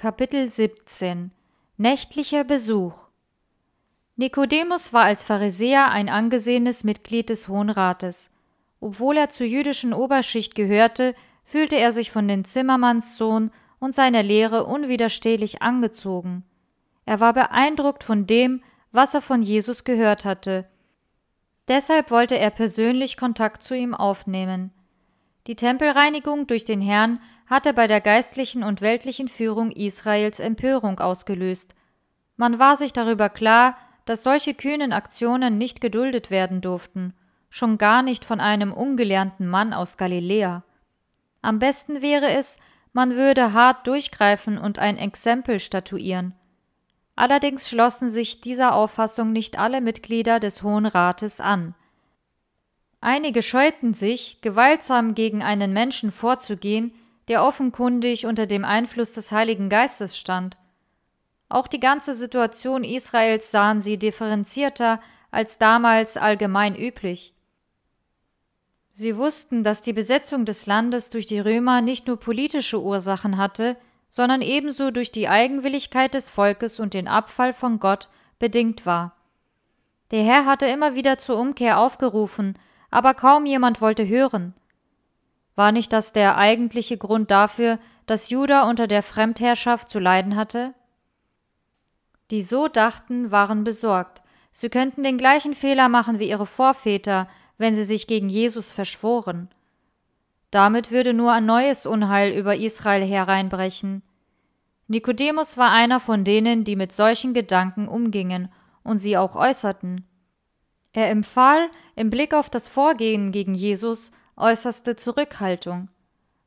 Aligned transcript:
Kapitel 0.00 0.48
17 0.48 1.32
Nächtlicher 1.76 2.44
Besuch 2.44 3.08
Nikodemus 4.14 4.92
war 4.92 5.02
als 5.02 5.24
Pharisäer 5.24 5.90
ein 5.90 6.08
angesehenes 6.08 6.84
Mitglied 6.84 7.30
des 7.30 7.48
Hohen 7.48 7.68
Rates. 7.68 8.30
Obwohl 8.78 9.16
er 9.16 9.28
zur 9.28 9.48
jüdischen 9.48 9.92
Oberschicht 9.92 10.54
gehörte, 10.54 11.16
fühlte 11.42 11.74
er 11.74 11.90
sich 11.90 12.12
von 12.12 12.28
dem 12.28 12.44
Zimmermannssohn 12.44 13.50
und 13.80 13.92
seiner 13.96 14.22
Lehre 14.22 14.66
unwiderstehlich 14.66 15.62
angezogen. 15.62 16.44
Er 17.04 17.18
war 17.18 17.32
beeindruckt 17.32 18.04
von 18.04 18.24
dem, 18.24 18.62
was 18.92 19.14
er 19.14 19.20
von 19.20 19.42
Jesus 19.42 19.82
gehört 19.82 20.24
hatte. 20.24 20.68
Deshalb 21.66 22.12
wollte 22.12 22.38
er 22.38 22.50
persönlich 22.50 23.16
Kontakt 23.16 23.64
zu 23.64 23.74
ihm 23.74 23.96
aufnehmen. 23.96 24.70
Die 25.48 25.56
Tempelreinigung 25.56 26.46
durch 26.46 26.64
den 26.64 26.80
Herrn 26.80 27.18
hatte 27.48 27.72
bei 27.72 27.86
der 27.86 28.00
geistlichen 28.00 28.62
und 28.62 28.80
weltlichen 28.80 29.28
Führung 29.28 29.70
Israels 29.70 30.38
Empörung 30.38 31.00
ausgelöst. 31.00 31.74
Man 32.36 32.58
war 32.58 32.76
sich 32.76 32.92
darüber 32.92 33.28
klar, 33.28 33.76
dass 34.04 34.22
solche 34.22 34.54
kühnen 34.54 34.92
Aktionen 34.92 35.58
nicht 35.58 35.80
geduldet 35.80 36.30
werden 36.30 36.60
durften, 36.60 37.14
schon 37.50 37.78
gar 37.78 38.02
nicht 38.02 38.24
von 38.24 38.40
einem 38.40 38.72
ungelernten 38.72 39.48
Mann 39.48 39.72
aus 39.72 39.96
Galiläa. 39.96 40.62
Am 41.42 41.58
besten 41.58 42.02
wäre 42.02 42.30
es, 42.30 42.58
man 42.92 43.16
würde 43.16 43.52
hart 43.52 43.86
durchgreifen 43.86 44.58
und 44.58 44.78
ein 44.78 44.98
Exempel 44.98 45.60
statuieren. 45.60 46.34
Allerdings 47.16 47.68
schlossen 47.68 48.08
sich 48.08 48.40
dieser 48.40 48.74
Auffassung 48.74 49.32
nicht 49.32 49.58
alle 49.58 49.80
Mitglieder 49.80 50.38
des 50.38 50.62
Hohen 50.62 50.86
Rates 50.86 51.40
an. 51.40 51.74
Einige 53.00 53.42
scheuten 53.42 53.94
sich, 53.94 54.40
gewaltsam 54.40 55.14
gegen 55.14 55.42
einen 55.42 55.72
Menschen 55.72 56.10
vorzugehen, 56.10 56.92
der 57.28 57.44
offenkundig 57.44 58.26
unter 58.26 58.46
dem 58.46 58.64
Einfluss 58.64 59.12
des 59.12 59.32
Heiligen 59.32 59.68
Geistes 59.68 60.18
stand. 60.18 60.56
Auch 61.48 61.68
die 61.68 61.80
ganze 61.80 62.14
Situation 62.14 62.84
Israels 62.84 63.50
sahen 63.50 63.80
sie 63.80 63.98
differenzierter 63.98 65.00
als 65.30 65.58
damals 65.58 66.16
allgemein 66.16 66.74
üblich. 66.76 67.34
Sie 68.92 69.16
wussten, 69.16 69.62
dass 69.62 69.80
die 69.80 69.92
Besetzung 69.92 70.44
des 70.44 70.66
Landes 70.66 71.10
durch 71.10 71.26
die 71.26 71.38
Römer 71.38 71.80
nicht 71.80 72.06
nur 72.06 72.18
politische 72.18 72.82
Ursachen 72.82 73.36
hatte, 73.36 73.76
sondern 74.10 74.42
ebenso 74.42 74.90
durch 74.90 75.12
die 75.12 75.28
Eigenwilligkeit 75.28 76.14
des 76.14 76.30
Volkes 76.30 76.80
und 76.80 76.94
den 76.94 77.06
Abfall 77.06 77.52
von 77.52 77.78
Gott 77.78 78.08
bedingt 78.38 78.86
war. 78.86 79.14
Der 80.10 80.24
Herr 80.24 80.46
hatte 80.46 80.66
immer 80.66 80.94
wieder 80.94 81.18
zur 81.18 81.38
Umkehr 81.38 81.78
aufgerufen, 81.78 82.58
aber 82.90 83.14
kaum 83.14 83.46
jemand 83.46 83.80
wollte 83.80 84.08
hören. 84.08 84.54
War 85.58 85.72
nicht 85.72 85.92
das 85.92 86.12
der 86.12 86.36
eigentliche 86.36 86.96
Grund 86.96 87.32
dafür, 87.32 87.80
dass 88.06 88.28
Juda 88.30 88.70
unter 88.70 88.86
der 88.86 89.02
Fremdherrschaft 89.02 89.88
zu 89.88 89.98
leiden 89.98 90.36
hatte? 90.36 90.72
Die 92.30 92.42
so 92.42 92.68
dachten, 92.68 93.32
waren 93.32 93.64
besorgt. 93.64 94.22
Sie 94.52 94.68
könnten 94.68 95.02
den 95.02 95.18
gleichen 95.18 95.54
Fehler 95.54 95.88
machen 95.88 96.20
wie 96.20 96.28
ihre 96.28 96.46
Vorväter, 96.46 97.26
wenn 97.56 97.74
sie 97.74 97.82
sich 97.82 98.06
gegen 98.06 98.28
Jesus 98.28 98.70
verschworen. 98.70 99.48
Damit 100.52 100.92
würde 100.92 101.12
nur 101.12 101.32
ein 101.32 101.46
neues 101.46 101.86
Unheil 101.86 102.30
über 102.38 102.54
Israel 102.54 103.04
hereinbrechen. 103.04 104.04
Nikodemus 104.86 105.58
war 105.58 105.72
einer 105.72 105.98
von 105.98 106.22
denen, 106.22 106.62
die 106.62 106.76
mit 106.76 106.92
solchen 106.92 107.34
Gedanken 107.34 107.88
umgingen 107.88 108.48
und 108.84 108.98
sie 108.98 109.16
auch 109.16 109.34
äußerten. 109.34 110.06
Er 110.92 111.10
empfahl, 111.10 111.68
im 111.96 112.10
Blick 112.10 112.32
auf 112.32 112.48
das 112.48 112.68
Vorgehen 112.68 113.32
gegen 113.32 113.56
Jesus, 113.56 114.12
äußerste 114.38 114.96
Zurückhaltung. 114.96 115.88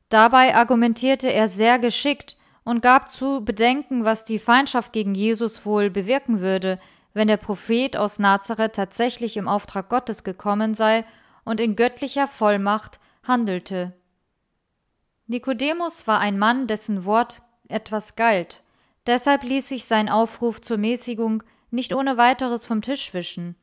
Dabei 0.08 0.54
argumentierte 0.54 1.32
er 1.32 1.48
sehr 1.48 1.78
geschickt 1.78 2.36
und 2.64 2.82
gab 2.82 3.10
zu 3.10 3.44
bedenken, 3.44 4.04
was 4.04 4.24
die 4.24 4.38
Feindschaft 4.38 4.92
gegen 4.92 5.14
Jesus 5.14 5.64
wohl 5.64 5.90
bewirken 5.90 6.40
würde, 6.40 6.78
wenn 7.14 7.28
der 7.28 7.36
Prophet 7.36 7.96
aus 7.96 8.18
Nazareth 8.18 8.74
tatsächlich 8.74 9.36
im 9.36 9.48
Auftrag 9.48 9.88
Gottes 9.88 10.24
gekommen 10.24 10.74
sei 10.74 11.04
und 11.44 11.60
in 11.60 11.76
göttlicher 11.76 12.28
Vollmacht 12.28 13.00
handelte. 13.26 13.92
Nikodemus 15.26 16.06
war 16.06 16.20
ein 16.20 16.38
Mann, 16.38 16.66
dessen 16.66 17.04
Wort 17.04 17.42
etwas 17.68 18.16
galt, 18.16 18.62
deshalb 19.06 19.44
ließ 19.44 19.68
sich 19.68 19.84
sein 19.84 20.08
Aufruf 20.08 20.60
zur 20.60 20.76
Mäßigung 20.76 21.42
nicht 21.70 21.94
ohne 21.94 22.18
weiteres 22.18 22.66
vom 22.66 22.82
Tisch 22.82 23.14
wischen. 23.14 23.56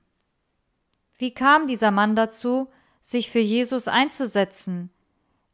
Wie 1.18 1.34
kam 1.34 1.68
dieser 1.68 1.92
Mann 1.92 2.16
dazu, 2.16 2.70
sich 3.10 3.32
für 3.32 3.40
Jesus 3.40 3.88
einzusetzen. 3.88 4.92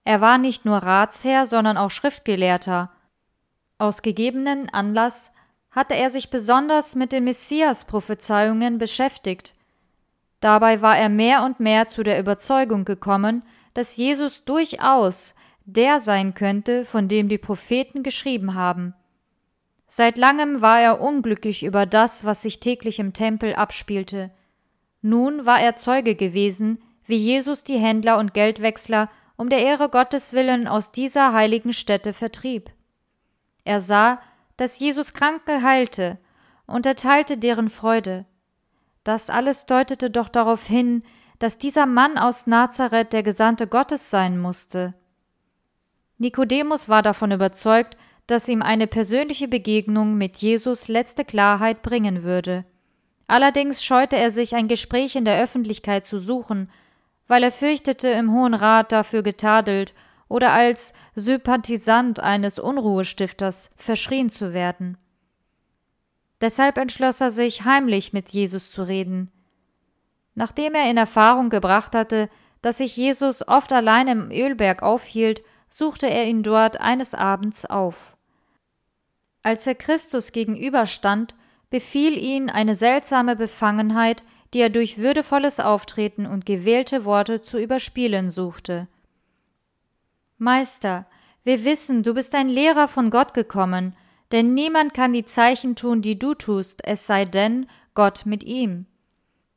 Er 0.03 0.19
war 0.19 0.37
nicht 0.37 0.65
nur 0.65 0.75
Ratsherr, 0.75 1.45
sondern 1.45 1.77
auch 1.77 1.89
Schriftgelehrter. 1.89 2.91
Aus 3.77 4.01
gegebenen 4.01 4.67
Anlass 4.73 5.31
hatte 5.71 5.95
er 5.95 6.09
sich 6.09 6.29
besonders 6.29 6.95
mit 6.95 7.13
den 7.13 7.23
Messias-Prophezeiungen 7.23 8.77
beschäftigt. 8.77 9.53
Dabei 10.41 10.81
war 10.81 10.97
er 10.97 11.07
mehr 11.07 11.43
und 11.43 11.61
mehr 11.61 11.87
zu 11.87 12.03
der 12.03 12.19
Überzeugung 12.19 12.83
gekommen, 12.83 13.41
dass 13.73 13.95
Jesus 13.95 14.43
durchaus 14.43 15.33
der 15.63 16.01
sein 16.01 16.33
könnte, 16.33 16.83
von 16.83 17.07
dem 17.07 17.29
die 17.29 17.37
Propheten 17.37 18.03
geschrieben 18.03 18.53
haben. 18.53 18.93
Seit 19.87 20.17
langem 20.17 20.61
war 20.61 20.81
er 20.81 20.99
unglücklich 20.99 21.63
über 21.63 21.85
das, 21.85 22.25
was 22.25 22.41
sich 22.41 22.59
täglich 22.59 22.99
im 22.99 23.13
Tempel 23.13 23.55
abspielte. 23.55 24.31
Nun 25.01 25.45
war 25.45 25.61
er 25.61 25.77
Zeuge 25.77 26.15
gewesen, 26.15 26.79
wie 27.05 27.17
Jesus 27.17 27.63
die 27.63 27.77
Händler 27.77 28.17
und 28.17 28.33
Geldwechsler 28.33 29.09
um 29.37 29.49
der 29.49 29.59
Ehre 29.59 29.89
Gottes 29.89 30.33
willen 30.33 30.67
aus 30.67 30.91
dieser 30.91 31.33
heiligen 31.33 31.73
Stätte 31.73 32.13
vertrieb. 32.13 32.71
Er 33.63 33.81
sah, 33.81 34.19
dass 34.57 34.79
Jesus 34.79 35.13
Kranke 35.13 35.61
heilte, 35.61 36.17
und 36.67 36.85
er 36.85 36.95
teilte 36.95 37.37
deren 37.37 37.69
Freude. 37.69 38.25
Das 39.03 39.29
alles 39.29 39.65
deutete 39.65 40.09
doch 40.09 40.29
darauf 40.29 40.65
hin, 40.65 41.03
dass 41.39 41.57
dieser 41.57 41.85
Mann 41.85 42.17
aus 42.17 42.47
Nazareth 42.47 43.13
der 43.13 43.23
Gesandte 43.23 43.67
Gottes 43.67 44.09
sein 44.09 44.39
musste. 44.39 44.95
Nikodemus 46.17 46.87
war 46.87 47.01
davon 47.01 47.31
überzeugt, 47.31 47.97
dass 48.25 48.47
ihm 48.47 48.61
eine 48.61 48.87
persönliche 48.87 49.47
Begegnung 49.47 50.17
mit 50.17 50.37
Jesus 50.37 50.87
letzte 50.87 51.25
Klarheit 51.25 51.81
bringen 51.81 52.23
würde. 52.23 52.65
Allerdings 53.27 53.83
scheute 53.83 54.17
er 54.17 54.31
sich, 54.31 54.55
ein 54.55 54.67
Gespräch 54.67 55.15
in 55.15 55.25
der 55.25 55.41
Öffentlichkeit 55.41 56.05
zu 56.05 56.19
suchen, 56.19 56.71
weil 57.27 57.43
er 57.43 57.51
fürchtete, 57.51 58.09
im 58.09 58.31
Hohen 58.31 58.53
Rat 58.53 58.91
dafür 58.91 59.23
getadelt 59.23 59.93
oder 60.27 60.51
als 60.51 60.93
Sympathisant 61.15 62.19
eines 62.19 62.59
Unruhestifters 62.59 63.71
verschrien 63.75 64.29
zu 64.29 64.53
werden. 64.53 64.97
Deshalb 66.41 66.77
entschloss 66.77 67.21
er 67.21 67.31
sich, 67.31 67.63
heimlich 67.63 68.13
mit 68.13 68.29
Jesus 68.29 68.71
zu 68.71 68.83
reden. 68.83 69.31
Nachdem 70.33 70.75
er 70.75 70.89
in 70.89 70.97
Erfahrung 70.97 71.49
gebracht 71.49 71.95
hatte, 71.95 72.29
dass 72.61 72.79
sich 72.79 72.97
Jesus 72.97 73.47
oft 73.47 73.71
allein 73.71 74.07
im 74.07 74.31
Ölberg 74.31 74.83
aufhielt, 74.83 75.43
suchte 75.69 76.09
er 76.09 76.25
ihn 76.25 76.43
dort 76.43 76.81
eines 76.81 77.13
Abends 77.13 77.65
auf. 77.65 78.17
Als 79.43 79.67
er 79.67 79.75
Christus 79.75 80.31
gegenüberstand, 80.31 81.35
befiel 81.69 82.17
ihn 82.17 82.49
eine 82.49 82.75
seltsame 82.75 83.35
Befangenheit, 83.35 84.23
die 84.55 84.61
er 84.61 84.69
durch 84.69 84.99
würdevolles 84.99 85.59
Auftreten 85.59 86.25
und 86.25 86.45
gewählte 86.45 87.03
Worte 87.03 87.41
zu 87.41 87.59
überspielen 87.59 88.29
suchte. 88.29 88.87
Meister, 90.37 91.05
wir 91.43 91.65
wissen, 91.65 92.03
du 92.03 92.13
bist 92.13 92.33
ein 92.35 92.47
Lehrer 92.47 92.87
von 92.87 93.09
Gott 93.09 93.33
gekommen, 93.33 93.97
denn 94.31 94.53
niemand 94.53 94.93
kann 94.93 95.11
die 95.11 95.25
Zeichen 95.25 95.75
tun, 95.75 96.01
die 96.01 96.17
du 96.17 96.33
tust, 96.35 96.85
es 96.85 97.05
sei 97.05 97.25
denn 97.25 97.67
Gott 97.95 98.25
mit 98.25 98.45
ihm. 98.45 98.85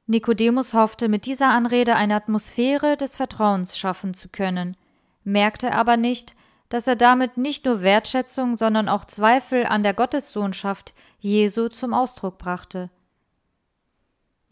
Nikodemus 0.08 0.74
hoffte, 0.74 1.08
mit 1.08 1.26
dieser 1.26 1.50
Anrede 1.50 1.94
eine 1.94 2.16
Atmosphäre 2.16 2.96
des 2.96 3.14
Vertrauens 3.14 3.78
schaffen 3.78 4.14
zu 4.14 4.28
können, 4.28 4.76
merkte 5.22 5.74
aber 5.74 5.96
nicht, 5.96 6.34
dass 6.70 6.88
er 6.88 6.96
damit 6.96 7.36
nicht 7.36 7.66
nur 7.66 7.82
Wertschätzung, 7.82 8.56
sondern 8.56 8.88
auch 8.88 9.04
Zweifel 9.04 9.64
an 9.64 9.84
der 9.84 9.94
Gottessohnschaft 9.94 10.92
Jesu 11.20 11.68
zum 11.68 11.94
Ausdruck 11.94 12.36
brachte. 12.36 12.90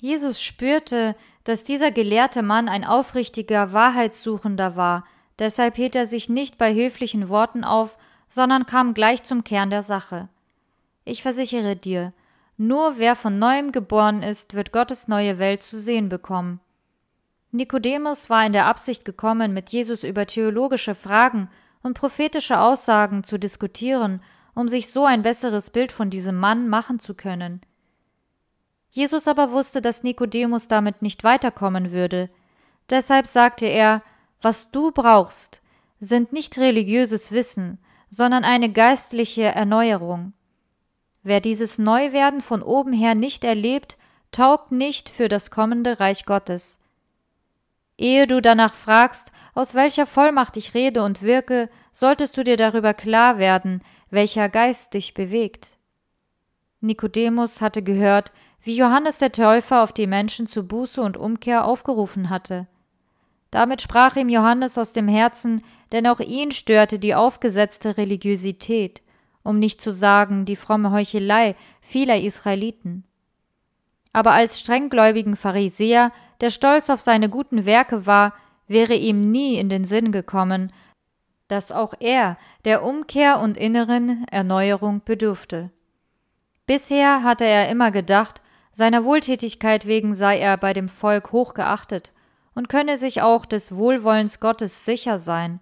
Jesus 0.00 0.42
spürte, 0.42 1.16
dass 1.44 1.64
dieser 1.64 1.90
gelehrte 1.90 2.42
Mann 2.42 2.68
ein 2.68 2.84
aufrichtiger 2.84 3.72
Wahrheitssuchender 3.72 4.76
war, 4.76 5.04
deshalb 5.38 5.76
hielt 5.76 5.96
er 5.96 6.06
sich 6.06 6.28
nicht 6.28 6.58
bei 6.58 6.74
höflichen 6.74 7.28
Worten 7.28 7.64
auf, 7.64 7.96
sondern 8.28 8.66
kam 8.66 8.94
gleich 8.94 9.22
zum 9.22 9.44
Kern 9.44 9.70
der 9.70 9.82
Sache. 9.82 10.28
Ich 11.04 11.22
versichere 11.22 11.76
dir, 11.76 12.12
nur 12.56 12.98
wer 12.98 13.14
von 13.14 13.38
neuem 13.38 13.70
geboren 13.72 14.22
ist, 14.22 14.54
wird 14.54 14.72
Gottes 14.72 15.08
neue 15.08 15.38
Welt 15.38 15.62
zu 15.62 15.78
sehen 15.78 16.08
bekommen. 16.08 16.60
Nikodemus 17.52 18.28
war 18.28 18.44
in 18.44 18.52
der 18.52 18.66
Absicht 18.66 19.04
gekommen, 19.04 19.52
mit 19.52 19.70
Jesus 19.70 20.04
über 20.04 20.26
theologische 20.26 20.94
Fragen 20.94 21.48
und 21.82 21.94
prophetische 21.94 22.60
Aussagen 22.60 23.24
zu 23.24 23.38
diskutieren, 23.38 24.20
um 24.54 24.68
sich 24.68 24.90
so 24.90 25.04
ein 25.04 25.22
besseres 25.22 25.70
Bild 25.70 25.92
von 25.92 26.10
diesem 26.10 26.36
Mann 26.36 26.68
machen 26.68 26.98
zu 26.98 27.14
können. 27.14 27.60
Jesus 28.96 29.28
aber 29.28 29.52
wusste, 29.52 29.82
dass 29.82 30.04
Nikodemus 30.04 30.68
damit 30.68 31.02
nicht 31.02 31.22
weiterkommen 31.22 31.92
würde. 31.92 32.30
Deshalb 32.88 33.26
sagte 33.26 33.66
er, 33.66 34.02
was 34.40 34.70
du 34.70 34.90
brauchst, 34.90 35.60
sind 36.00 36.32
nicht 36.32 36.56
religiöses 36.56 37.30
Wissen, 37.30 37.78
sondern 38.08 38.42
eine 38.42 38.72
geistliche 38.72 39.42
Erneuerung. 39.42 40.32
Wer 41.22 41.42
dieses 41.42 41.76
Neuwerden 41.76 42.40
von 42.40 42.62
oben 42.62 42.94
her 42.94 43.14
nicht 43.14 43.44
erlebt, 43.44 43.98
taugt 44.32 44.72
nicht 44.72 45.10
für 45.10 45.28
das 45.28 45.50
kommende 45.50 46.00
Reich 46.00 46.24
Gottes. 46.24 46.78
Ehe 47.98 48.26
du 48.26 48.40
danach 48.40 48.74
fragst, 48.74 49.30
aus 49.52 49.74
welcher 49.74 50.06
Vollmacht 50.06 50.56
ich 50.56 50.72
rede 50.72 51.02
und 51.02 51.20
wirke, 51.20 51.68
solltest 51.92 52.34
du 52.38 52.44
dir 52.44 52.56
darüber 52.56 52.94
klar 52.94 53.36
werden, 53.36 53.84
welcher 54.08 54.48
Geist 54.48 54.94
dich 54.94 55.12
bewegt. 55.12 55.76
Nikodemus 56.80 57.60
hatte 57.60 57.82
gehört, 57.82 58.32
wie 58.66 58.76
Johannes 58.76 59.18
der 59.18 59.30
Täufer 59.30 59.80
auf 59.80 59.92
die 59.92 60.08
Menschen 60.08 60.48
zu 60.48 60.64
Buße 60.64 61.00
und 61.00 61.16
Umkehr 61.16 61.64
aufgerufen 61.66 62.30
hatte. 62.30 62.66
Damit 63.52 63.80
sprach 63.80 64.16
ihm 64.16 64.28
Johannes 64.28 64.76
aus 64.76 64.92
dem 64.92 65.06
Herzen, 65.06 65.62
denn 65.92 66.04
auch 66.08 66.18
ihn 66.18 66.50
störte 66.50 66.98
die 66.98 67.14
aufgesetzte 67.14 67.96
Religiosität, 67.96 69.02
um 69.44 69.60
nicht 69.60 69.80
zu 69.80 69.92
sagen 69.92 70.46
die 70.46 70.56
fromme 70.56 70.90
Heuchelei 70.90 71.54
vieler 71.80 72.20
Israeliten. 72.20 73.04
Aber 74.12 74.32
als 74.32 74.58
strenggläubigen 74.58 75.36
Pharisäer, 75.36 76.10
der 76.40 76.50
stolz 76.50 76.90
auf 76.90 76.98
seine 76.98 77.28
guten 77.28 77.66
Werke 77.66 78.04
war, 78.04 78.34
wäre 78.66 78.94
ihm 78.94 79.20
nie 79.20 79.58
in 79.58 79.68
den 79.68 79.84
Sinn 79.84 80.10
gekommen, 80.10 80.72
dass 81.46 81.70
auch 81.70 81.94
er 82.00 82.36
der 82.64 82.82
Umkehr 82.82 83.38
und 83.38 83.56
inneren 83.56 84.26
Erneuerung 84.28 85.02
bedürfte. 85.04 85.70
Bisher 86.66 87.22
hatte 87.22 87.44
er 87.44 87.68
immer 87.68 87.92
gedacht, 87.92 88.42
seiner 88.76 89.06
Wohltätigkeit 89.06 89.86
wegen 89.86 90.14
sei 90.14 90.38
er 90.38 90.58
bei 90.58 90.74
dem 90.74 90.90
Volk 90.90 91.32
hoch 91.32 91.54
geachtet 91.54 92.12
und 92.54 92.68
könne 92.68 92.98
sich 92.98 93.22
auch 93.22 93.46
des 93.46 93.74
Wohlwollens 93.74 94.38
Gottes 94.38 94.84
sicher 94.84 95.18
sein. 95.18 95.60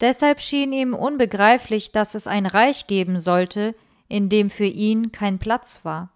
Deshalb 0.00 0.40
schien 0.40 0.72
ihm 0.72 0.94
unbegreiflich, 0.94 1.92
dass 1.92 2.16
es 2.16 2.26
ein 2.26 2.46
Reich 2.46 2.88
geben 2.88 3.20
sollte, 3.20 3.76
in 4.08 4.30
dem 4.30 4.50
für 4.50 4.64
ihn 4.64 5.12
kein 5.12 5.38
Platz 5.38 5.84
war. 5.84 6.10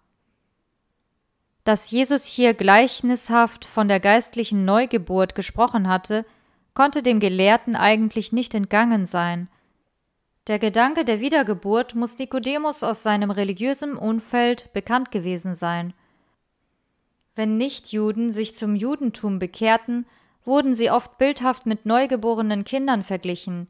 Dass 1.63 1.89
Jesus 1.89 2.25
hier 2.25 2.53
gleichnishaft 2.53 3.63
von 3.63 3.87
der 3.87 4.01
geistlichen 4.01 4.65
Neugeburt 4.65 5.35
gesprochen 5.35 5.87
hatte, 5.87 6.25
konnte 6.73 7.01
dem 7.01 7.21
Gelehrten 7.21 7.77
eigentlich 7.77 8.33
nicht 8.33 8.53
entgangen 8.55 9.05
sein. 9.05 9.47
Der 10.47 10.59
Gedanke 10.59 11.05
der 11.05 11.21
Wiedergeburt 11.21 11.95
muss 11.95 12.17
Nikodemus 12.17 12.83
aus 12.83 13.03
seinem 13.03 13.31
religiösen 13.31 13.95
Umfeld 13.95 14.73
bekannt 14.73 15.11
gewesen 15.11 15.55
sein. 15.55 15.93
Wenn 17.35 17.57
Nichtjuden 17.57 18.31
sich 18.31 18.55
zum 18.55 18.75
Judentum 18.75 19.39
bekehrten, 19.39 20.05
wurden 20.43 20.75
sie 20.75 20.91
oft 20.91 21.17
bildhaft 21.17 21.65
mit 21.65 21.85
neugeborenen 21.85 22.63
Kindern 22.63 23.03
verglichen. 23.03 23.67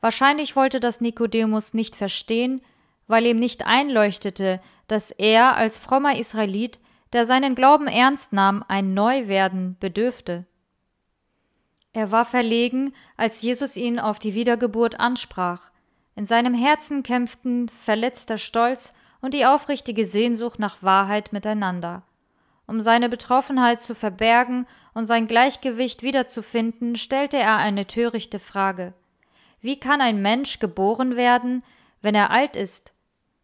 Wahrscheinlich 0.00 0.56
wollte 0.56 0.80
das 0.80 1.00
Nikodemus 1.00 1.74
nicht 1.74 1.94
verstehen, 1.94 2.62
weil 3.06 3.26
ihm 3.26 3.38
nicht 3.38 3.66
einleuchtete, 3.66 4.60
dass 4.88 5.10
er 5.10 5.56
als 5.56 5.78
frommer 5.78 6.16
Israelit, 6.18 6.80
der 7.12 7.26
seinen 7.26 7.54
Glauben 7.54 7.86
ernst 7.86 8.32
nahm, 8.32 8.64
ein 8.66 8.94
Neuwerden 8.94 9.76
bedürfte. 9.80 10.46
Er 11.92 12.12
war 12.12 12.24
verlegen, 12.24 12.94
als 13.16 13.42
Jesus 13.42 13.76
ihn 13.76 13.98
auf 13.98 14.18
die 14.18 14.34
Wiedergeburt 14.34 15.00
ansprach. 15.00 15.70
In 16.14 16.24
seinem 16.24 16.54
Herzen 16.54 17.02
kämpften 17.02 17.68
verletzter 17.68 18.38
Stolz 18.38 18.92
und 19.20 19.34
die 19.34 19.44
aufrichtige 19.44 20.06
Sehnsucht 20.06 20.58
nach 20.58 20.82
Wahrheit 20.82 21.32
miteinander. 21.32 22.04
Um 22.70 22.80
seine 22.80 23.08
Betroffenheit 23.08 23.82
zu 23.82 23.96
verbergen 23.96 24.64
und 24.94 25.08
sein 25.08 25.26
Gleichgewicht 25.26 26.04
wiederzufinden, 26.04 26.94
stellte 26.94 27.36
er 27.36 27.56
eine 27.56 27.88
törichte 27.88 28.38
Frage. 28.38 28.94
Wie 29.60 29.80
kann 29.80 30.00
ein 30.00 30.22
Mensch 30.22 30.60
geboren 30.60 31.16
werden, 31.16 31.64
wenn 32.00 32.14
er 32.14 32.30
alt 32.30 32.54
ist? 32.54 32.94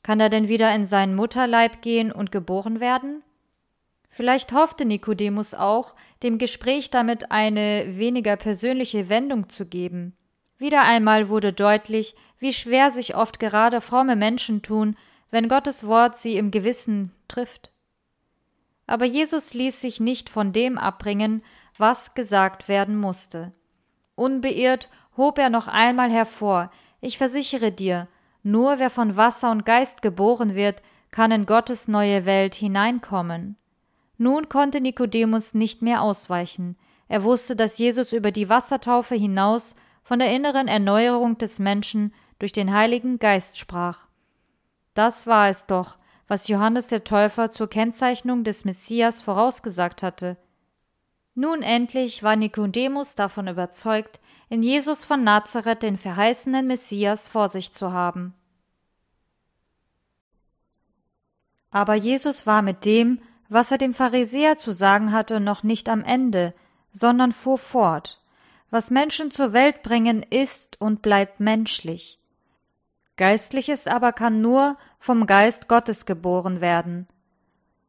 Kann 0.04 0.20
er 0.20 0.28
denn 0.28 0.46
wieder 0.46 0.72
in 0.72 0.86
seinen 0.86 1.16
Mutterleib 1.16 1.82
gehen 1.82 2.12
und 2.12 2.30
geboren 2.30 2.78
werden? 2.78 3.24
Vielleicht 4.10 4.52
hoffte 4.52 4.84
Nikodemus 4.84 5.54
auch, 5.54 5.96
dem 6.22 6.38
Gespräch 6.38 6.90
damit 6.90 7.32
eine 7.32 7.98
weniger 7.98 8.36
persönliche 8.36 9.08
Wendung 9.08 9.48
zu 9.48 9.66
geben. 9.66 10.16
Wieder 10.56 10.84
einmal 10.84 11.28
wurde 11.28 11.52
deutlich, 11.52 12.14
wie 12.38 12.52
schwer 12.52 12.92
sich 12.92 13.16
oft 13.16 13.40
gerade 13.40 13.80
fromme 13.80 14.14
Menschen 14.14 14.62
tun, 14.62 14.96
wenn 15.32 15.48
Gottes 15.48 15.84
Wort 15.84 16.16
sie 16.16 16.36
im 16.36 16.52
Gewissen 16.52 17.10
trifft. 17.26 17.72
Aber 18.86 19.04
Jesus 19.04 19.54
ließ 19.54 19.80
sich 19.80 20.00
nicht 20.00 20.28
von 20.28 20.52
dem 20.52 20.78
abbringen, 20.78 21.42
was 21.78 22.14
gesagt 22.14 22.68
werden 22.68 22.96
musste. 22.96 23.52
Unbeirrt 24.14 24.88
hob 25.16 25.38
er 25.38 25.50
noch 25.50 25.68
einmal 25.68 26.10
hervor 26.10 26.70
Ich 27.00 27.18
versichere 27.18 27.72
dir, 27.72 28.08
nur 28.42 28.78
wer 28.78 28.90
von 28.90 29.16
Wasser 29.16 29.50
und 29.50 29.66
Geist 29.66 30.02
geboren 30.02 30.54
wird, 30.54 30.82
kann 31.10 31.30
in 31.32 31.46
Gottes 31.46 31.88
neue 31.88 32.26
Welt 32.26 32.54
hineinkommen. 32.54 33.56
Nun 34.18 34.48
konnte 34.48 34.80
Nikodemus 34.80 35.54
nicht 35.54 35.82
mehr 35.82 36.02
ausweichen. 36.02 36.76
Er 37.08 37.22
wusste, 37.22 37.56
dass 37.56 37.78
Jesus 37.78 38.12
über 38.12 38.30
die 38.30 38.48
Wassertaufe 38.48 39.14
hinaus 39.14 39.76
von 40.02 40.18
der 40.18 40.34
inneren 40.34 40.68
Erneuerung 40.68 41.38
des 41.38 41.58
Menschen 41.58 42.14
durch 42.38 42.52
den 42.52 42.72
Heiligen 42.72 43.18
Geist 43.18 43.58
sprach. 43.58 44.06
Das 44.94 45.26
war 45.26 45.48
es 45.48 45.66
doch, 45.66 45.98
was 46.28 46.48
Johannes 46.48 46.88
der 46.88 47.04
Täufer 47.04 47.50
zur 47.50 47.68
Kennzeichnung 47.68 48.44
des 48.44 48.64
Messias 48.64 49.22
vorausgesagt 49.22 50.02
hatte. 50.02 50.36
Nun 51.34 51.62
endlich 51.62 52.22
war 52.22 52.34
Nikodemus 52.34 53.14
davon 53.14 53.46
überzeugt, 53.46 54.20
in 54.48 54.62
Jesus 54.62 55.04
von 55.04 55.22
Nazareth 55.22 55.82
den 55.82 55.96
verheißenen 55.96 56.66
Messias 56.66 57.28
vor 57.28 57.48
sich 57.48 57.72
zu 57.72 57.92
haben. 57.92 58.34
Aber 61.70 61.94
Jesus 61.94 62.46
war 62.46 62.62
mit 62.62 62.84
dem, 62.84 63.20
was 63.48 63.70
er 63.70 63.78
dem 63.78 63.94
Pharisäer 63.94 64.56
zu 64.56 64.72
sagen 64.72 65.12
hatte, 65.12 65.40
noch 65.40 65.62
nicht 65.62 65.88
am 65.88 66.02
Ende, 66.02 66.54
sondern 66.92 67.32
fuhr 67.32 67.58
fort. 67.58 68.22
Was 68.70 68.90
Menschen 68.90 69.30
zur 69.30 69.52
Welt 69.52 69.82
bringen, 69.82 70.22
ist 70.22 70.80
und 70.80 71.02
bleibt 71.02 71.38
menschlich. 71.38 72.18
Geistliches 73.16 73.86
aber 73.86 74.12
kann 74.12 74.40
nur 74.40 74.76
vom 74.98 75.26
Geist 75.26 75.68
Gottes 75.68 76.06
geboren 76.06 76.60
werden. 76.60 77.06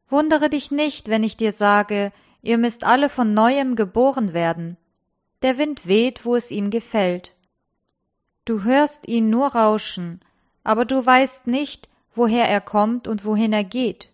Wundere 0.07 0.50
dich 0.50 0.71
nicht, 0.71 1.09
wenn 1.09 1.24
ich 1.24 1.35
dir 1.35 1.51
sage, 1.51 2.13
ihr 2.41 2.57
müsst 2.57 2.85
alle 2.85 3.09
von 3.09 3.33
neuem 3.33 3.75
geboren 3.75 4.33
werden. 4.33 4.77
Der 5.41 5.57
Wind 5.57 5.88
weht, 5.88 6.25
wo 6.25 6.35
es 6.35 6.50
ihm 6.51 6.69
gefällt. 6.69 7.35
Du 8.45 8.63
hörst 8.63 9.07
ihn 9.07 9.29
nur 9.29 9.47
rauschen, 9.47 10.21
aber 10.63 10.85
du 10.85 11.06
weißt 11.06 11.47
nicht, 11.47 11.89
woher 12.13 12.47
er 12.47 12.62
kommt 12.62 13.07
und 13.07 13.25
wohin 13.25 13.52
er 13.52 13.66
geht. 13.66 14.09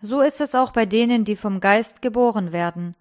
So 0.00 0.20
ist 0.20 0.40
es 0.40 0.54
auch 0.54 0.70
bei 0.70 0.86
denen, 0.86 1.24
die 1.24 1.36
vom 1.36 1.60
Geist 1.60 2.00
geboren 2.00 2.52
werden. 2.52 2.94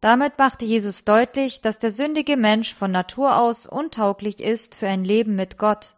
Damit 0.00 0.38
machte 0.38 0.64
Jesus 0.64 1.04
deutlich, 1.04 1.60
dass 1.60 1.78
der 1.78 1.90
sündige 1.90 2.36
Mensch 2.36 2.74
von 2.74 2.90
Natur 2.90 3.38
aus 3.38 3.66
untauglich 3.66 4.40
ist 4.40 4.74
für 4.74 4.88
ein 4.88 5.04
Leben 5.04 5.34
mit 5.34 5.58
Gott. 5.58 5.96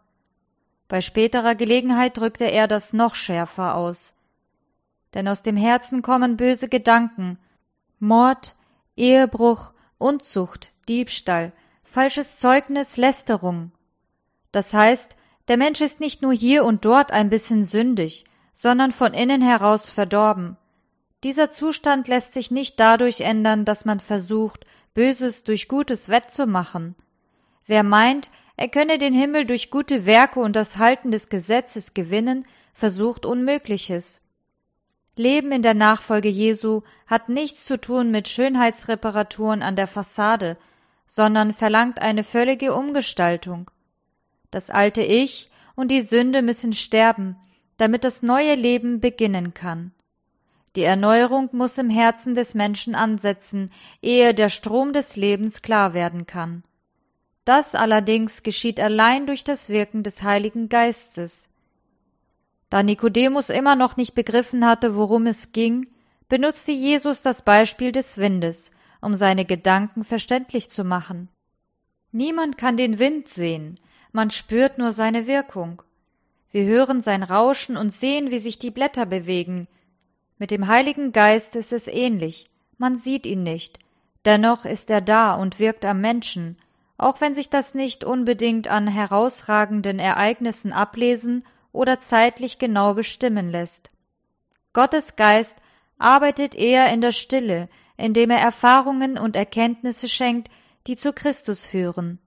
Bei 0.93 1.01
späterer 1.01 1.55
Gelegenheit 1.55 2.17
drückte 2.17 2.43
er 2.45 2.67
das 2.67 2.93
noch 2.93 3.15
schärfer 3.15 3.75
aus. 3.75 4.13
Denn 5.15 5.27
aus 5.27 5.41
dem 5.41 5.57
Herzen 5.57 6.03
kommen 6.03 6.37
böse 6.37 6.69
Gedanken, 6.69 7.39
Mord, 7.97 8.53
Ehebruch, 8.95 9.71
Unzucht, 9.97 10.71
Diebstahl, 10.87 11.51
falsches 11.81 12.37
Zeugnis, 12.37 12.97
Lästerung. 12.97 13.71
Das 14.51 14.75
heißt, 14.75 15.15
der 15.47 15.57
Mensch 15.57 15.81
ist 15.81 15.99
nicht 15.99 16.21
nur 16.21 16.31
hier 16.31 16.63
und 16.63 16.85
dort 16.85 17.11
ein 17.11 17.29
bisschen 17.29 17.63
sündig, 17.63 18.25
sondern 18.53 18.91
von 18.91 19.15
innen 19.15 19.41
heraus 19.41 19.89
verdorben. 19.89 20.57
Dieser 21.23 21.49
Zustand 21.49 22.07
lässt 22.07 22.33
sich 22.33 22.51
nicht 22.51 22.79
dadurch 22.79 23.21
ändern, 23.21 23.65
dass 23.65 23.85
man 23.85 23.99
versucht, 23.99 24.67
Böses 24.93 25.43
durch 25.43 25.67
Gutes 25.67 26.09
wettzumachen. 26.09 26.93
Wer 27.65 27.81
meint, 27.81 28.29
er 28.55 28.67
könne 28.67 28.97
den 28.97 29.13
Himmel 29.13 29.45
durch 29.45 29.71
gute 29.71 30.05
Werke 30.05 30.39
und 30.39 30.55
das 30.55 30.77
Halten 30.77 31.11
des 31.11 31.29
Gesetzes 31.29 31.93
gewinnen, 31.93 32.45
versucht 32.73 33.25
Unmögliches. 33.25 34.21
Leben 35.15 35.51
in 35.51 35.61
der 35.61 35.73
Nachfolge 35.73 36.29
Jesu 36.29 36.81
hat 37.07 37.29
nichts 37.29 37.65
zu 37.65 37.79
tun 37.79 38.09
mit 38.09 38.27
Schönheitsreparaturen 38.27 39.61
an 39.61 39.75
der 39.75 39.87
Fassade, 39.87 40.57
sondern 41.07 41.53
verlangt 41.53 42.01
eine 42.01 42.23
völlige 42.23 42.73
Umgestaltung. 42.73 43.69
Das 44.49 44.69
alte 44.69 45.01
Ich 45.01 45.49
und 45.75 45.91
die 45.91 46.01
Sünde 46.01 46.41
müssen 46.41 46.73
sterben, 46.73 47.35
damit 47.77 48.03
das 48.03 48.23
neue 48.23 48.55
Leben 48.55 48.99
beginnen 48.99 49.53
kann. 49.53 49.91
Die 50.75 50.83
Erneuerung 50.83 51.49
muss 51.51 51.77
im 51.77 51.89
Herzen 51.89 52.33
des 52.33 52.55
Menschen 52.55 52.95
ansetzen, 52.95 53.71
ehe 54.01 54.33
der 54.33 54.49
Strom 54.49 54.93
des 54.93 55.15
Lebens 55.15 55.61
klar 55.61 55.93
werden 55.93 56.25
kann. 56.25 56.63
Das 57.45 57.75
allerdings 57.75 58.43
geschieht 58.43 58.79
allein 58.79 59.27
durch 59.27 59.43
das 59.43 59.69
Wirken 59.69 60.03
des 60.03 60.23
Heiligen 60.23 60.69
Geistes. 60.69 61.49
Da 62.69 62.83
Nikodemus 62.83 63.49
immer 63.49 63.75
noch 63.75 63.97
nicht 63.97 64.15
begriffen 64.15 64.65
hatte, 64.65 64.95
worum 64.95 65.27
es 65.27 65.51
ging, 65.51 65.87
benutzte 66.29 66.71
Jesus 66.71 67.21
das 67.21 67.41
Beispiel 67.41 67.91
des 67.91 68.17
Windes, 68.17 68.71
um 69.01 69.13
seine 69.13 69.45
Gedanken 69.45 70.03
verständlich 70.03 70.69
zu 70.69 70.83
machen. 70.83 71.29
Niemand 72.11 72.57
kann 72.57 72.77
den 72.77 72.97
Wind 72.97 73.27
sehen, 73.27 73.79
man 74.11 74.29
spürt 74.29 74.77
nur 74.77 74.93
seine 74.93 75.27
Wirkung. 75.27 75.81
Wir 76.51 76.65
hören 76.65 77.01
sein 77.01 77.23
Rauschen 77.23 77.75
und 77.75 77.91
sehen, 77.91 78.29
wie 78.29 78.37
sich 78.37 78.59
die 78.59 78.69
Blätter 78.69 79.07
bewegen. 79.07 79.67
Mit 80.37 80.51
dem 80.51 80.67
Heiligen 80.67 81.11
Geist 81.11 81.55
ist 81.55 81.73
es 81.73 81.87
ähnlich. 81.87 82.47
Man 82.77 82.95
sieht 82.95 83.25
ihn 83.25 83.41
nicht. 83.41 83.79
Dennoch 84.23 84.65
ist 84.65 84.91
er 84.91 85.01
da 85.01 85.33
und 85.33 85.59
wirkt 85.59 85.83
am 85.83 85.99
Menschen, 85.99 86.57
auch 86.97 87.21
wenn 87.21 87.33
sich 87.33 87.49
das 87.49 87.73
nicht 87.73 88.03
unbedingt 88.03 88.67
an 88.67 88.87
herausragenden 88.87 89.99
Ereignissen 89.99 90.71
ablesen 90.71 91.43
oder 91.71 91.99
zeitlich 91.99 92.59
genau 92.59 92.93
bestimmen 92.93 93.47
lässt. 93.49 93.89
Gottes 94.73 95.15
Geist 95.15 95.57
arbeitet 95.97 96.55
eher 96.55 96.91
in 96.93 97.01
der 97.01 97.11
Stille, 97.11 97.69
indem 97.97 98.29
er 98.29 98.39
Erfahrungen 98.39 99.17
und 99.17 99.35
Erkenntnisse 99.35 100.07
schenkt, 100.07 100.49
die 100.87 100.95
zu 100.95 101.13
Christus 101.13 101.65
führen. 101.65 102.19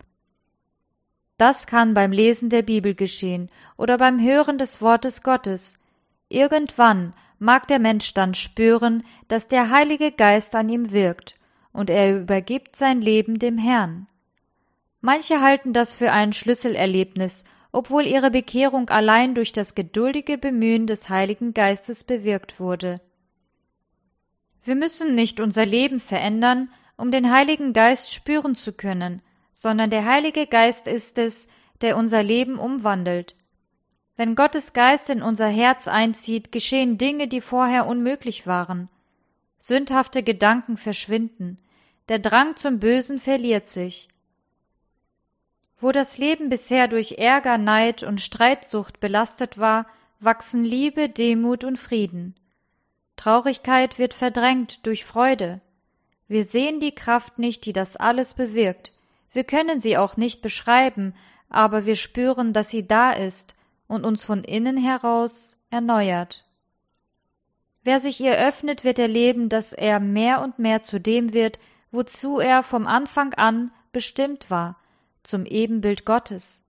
Das 1.39 1.67
kann 1.67 1.93
beim 1.93 2.13
Lesen 2.13 2.49
der 2.49 2.63
Bibel 2.63 2.95
geschehen 2.95 3.51
oder 3.77 3.99
beim 3.99 4.21
Hören 4.21 4.59
des 4.59 4.81
Wortes 4.81 5.23
Gottes. 5.23 5.79
Irgendwann 6.29 7.15
mag 7.39 7.69
der 7.69 7.79
Mensch 7.79 8.15
dann 8.15 8.33
spüren, 8.33 9.05
dass 9.29 9.49
der 9.49 9.71
Heilige 9.71 10.13
Geist 10.13 10.55
an 10.55 10.69
ihm 10.69 10.93
wirkt, 10.93 11.37
und 11.73 11.91
er 11.91 12.17
übergibt 12.19 12.75
sein 12.75 13.03
Leben 13.03 13.39
dem 13.39 13.59
Herrn. 13.59 14.07
Manche 15.01 15.41
halten 15.41 15.73
das 15.73 15.95
für 15.95 16.13
ein 16.13 16.33
Schlüsselerlebnis, 16.33 17.45
obwohl 17.73 18.07
ihre 18.07 18.31
Bekehrung 18.31 18.89
allein 18.89 19.35
durch 19.35 19.53
das 19.53 19.75
geduldige 19.75 20.39
Bemühen 20.39 20.87
des 20.87 21.09
Heiligen 21.09 21.53
Geistes 21.53 22.05
bewirkt 22.05 22.59
wurde. 22.59 23.01
Wir 24.65 24.75
müssen 24.75 25.15
nicht 25.15 25.41
unser 25.41 25.65
Leben 25.65 26.01
verändern, 26.01 26.71
um 26.97 27.11
den 27.11 27.31
Heiligen 27.31 27.73
Geist 27.73 28.13
spüren 28.13 28.55
zu 28.55 28.73
können, 28.73 29.23
sondern 29.53 29.91
der 29.91 30.05
Heilige 30.05 30.47
Geist 30.47 30.87
ist 30.87 31.19
es, 31.19 31.49
der 31.83 31.97
unser 31.97 32.23
Leben 32.23 32.59
umwandelt. 32.59 33.37
Wenn 34.17 34.35
Gottes 34.35 34.73
Geist 34.73 35.11
in 35.11 35.23
unser 35.23 35.49
Herz 35.49 35.89
einzieht, 35.89 36.51
geschehen 36.51 36.97
Dinge, 36.97 37.29
die 37.29 37.43
vorher 37.43 37.87
unmöglich 37.87 38.47
waren. 38.47 38.89
Sündhafte 39.59 40.23
Gedanken 40.23 40.77
verschwinden, 40.77 41.59
der 42.09 42.19
Drang 42.19 42.57
zum 42.57 42.79
Bösen 42.79 43.19
verliert 43.19 43.69
sich. 43.69 44.09
Wo 45.79 45.93
das 45.93 46.19
Leben 46.19 46.49
bisher 46.49 46.89
durch 46.89 47.19
Ärger, 47.19 47.59
Neid 47.59 48.03
und 48.03 48.21
Streitsucht 48.21 48.99
belastet 49.01 49.59
war, 49.59 49.87
wachsen 50.21 50.65
Liebe, 50.65 51.09
Demut 51.09 51.65
und 51.65 51.79
Frieden. 51.79 52.35
Traurigkeit 53.17 53.99
wird 53.99 54.15
verdrängt 54.15 54.87
durch 54.87 55.05
Freude. 55.05 55.61
Wir 56.29 56.45
sehen 56.45 56.81
die 56.81 56.95
Kraft 56.95 57.39
nicht, 57.39 57.67
die 57.67 57.73
das 57.73 57.97
alles 57.97 58.35
bewirkt. 58.35 58.93
Wir 59.33 59.45
können 59.45 59.81
sie 59.81 59.97
auch 59.97 60.17
nicht 60.17 60.43
beschreiben, 60.43 61.15
aber 61.49 61.87
wir 61.87 61.97
spüren, 61.97 62.53
dass 62.53 62.71
sie 62.71 62.87
da 62.87 63.13
ist 63.13 63.55
und 63.87 64.05
uns 64.05 64.25
von 64.25 64.45
innen 64.45 64.77
heraus 64.77 65.57
erneuert. 65.71 66.45
Wer 67.83 68.01
sich 68.01 68.21
ihr 68.21 68.37
öffnet, 68.37 68.83
wird 68.83 68.99
erleben, 68.99 69.49
dass 69.49 69.73
er 69.73 70.01
mehr 70.01 70.41
und 70.43 70.59
mehr 70.59 70.83
zu 70.83 70.99
dem 70.99 71.33
wird, 71.33 71.59
wozu 71.93 72.41
er 72.41 72.63
vom 72.63 72.87
Anfang 72.87 73.35
an 73.35 73.71
bestimmt 73.93 74.51
war, 74.51 74.77
zum 75.27 75.45
Ebenbild 75.47 76.05
Gottes. 76.05 76.63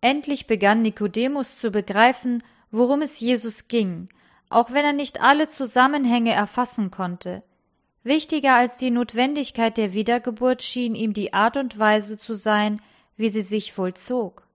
Endlich 0.00 0.46
begann 0.46 0.82
Nikodemus 0.82 1.58
zu 1.58 1.70
begreifen, 1.70 2.42
worum 2.70 3.02
es 3.02 3.20
Jesus 3.20 3.68
ging, 3.68 4.08
auch 4.48 4.72
wenn 4.72 4.84
er 4.84 4.92
nicht 4.92 5.20
alle 5.20 5.48
Zusammenhänge 5.48 6.32
erfassen 6.32 6.90
konnte. 6.90 7.42
Wichtiger 8.02 8.54
als 8.54 8.78
die 8.78 8.90
Notwendigkeit 8.90 9.76
der 9.76 9.92
Wiedergeburt 9.92 10.62
schien 10.62 10.94
ihm 10.94 11.12
die 11.12 11.32
Art 11.32 11.56
und 11.56 11.78
Weise 11.78 12.18
zu 12.18 12.34
sein, 12.34 12.82
wie 13.16 13.28
sie 13.28 13.42
sich 13.42 13.72
vollzog. 13.72 14.46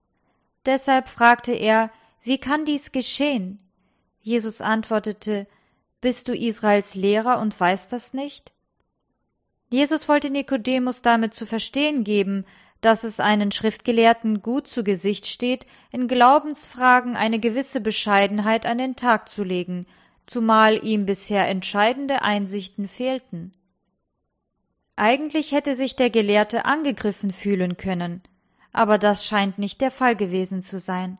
Deshalb 0.66 1.08
fragte 1.08 1.52
er, 1.52 1.90
wie 2.22 2.38
kann 2.38 2.66
dies 2.66 2.92
geschehen? 2.92 3.58
Jesus 4.20 4.60
antwortete, 4.60 5.46
Bist 6.02 6.28
du 6.28 6.36
Israels 6.36 6.94
Lehrer 6.94 7.40
und 7.40 7.58
weißt 7.58 7.90
das 7.92 8.12
nicht? 8.12 8.52
Jesus 9.70 10.08
wollte 10.08 10.30
Nikodemus 10.30 11.02
damit 11.02 11.34
zu 11.34 11.44
verstehen 11.44 12.04
geben, 12.04 12.44
dass 12.80 13.04
es 13.04 13.20
einen 13.20 13.50
Schriftgelehrten 13.50 14.40
gut 14.40 14.68
zu 14.68 14.84
Gesicht 14.84 15.26
steht, 15.26 15.66
in 15.90 16.08
Glaubensfragen 16.08 17.16
eine 17.16 17.40
gewisse 17.40 17.80
Bescheidenheit 17.80 18.66
an 18.66 18.78
den 18.78 18.96
Tag 18.96 19.28
zu 19.28 19.42
legen, 19.42 19.84
zumal 20.26 20.84
ihm 20.84 21.06
bisher 21.06 21.48
entscheidende 21.48 22.22
Einsichten 22.22 22.86
fehlten. 22.86 23.52
Eigentlich 24.96 25.52
hätte 25.52 25.74
sich 25.74 25.96
der 25.96 26.10
Gelehrte 26.10 26.64
angegriffen 26.64 27.32
fühlen 27.32 27.76
können, 27.76 28.22
aber 28.72 28.98
das 28.98 29.26
scheint 29.26 29.58
nicht 29.58 29.80
der 29.80 29.90
Fall 29.90 30.16
gewesen 30.16 30.62
zu 30.62 30.78
sein. 30.78 31.18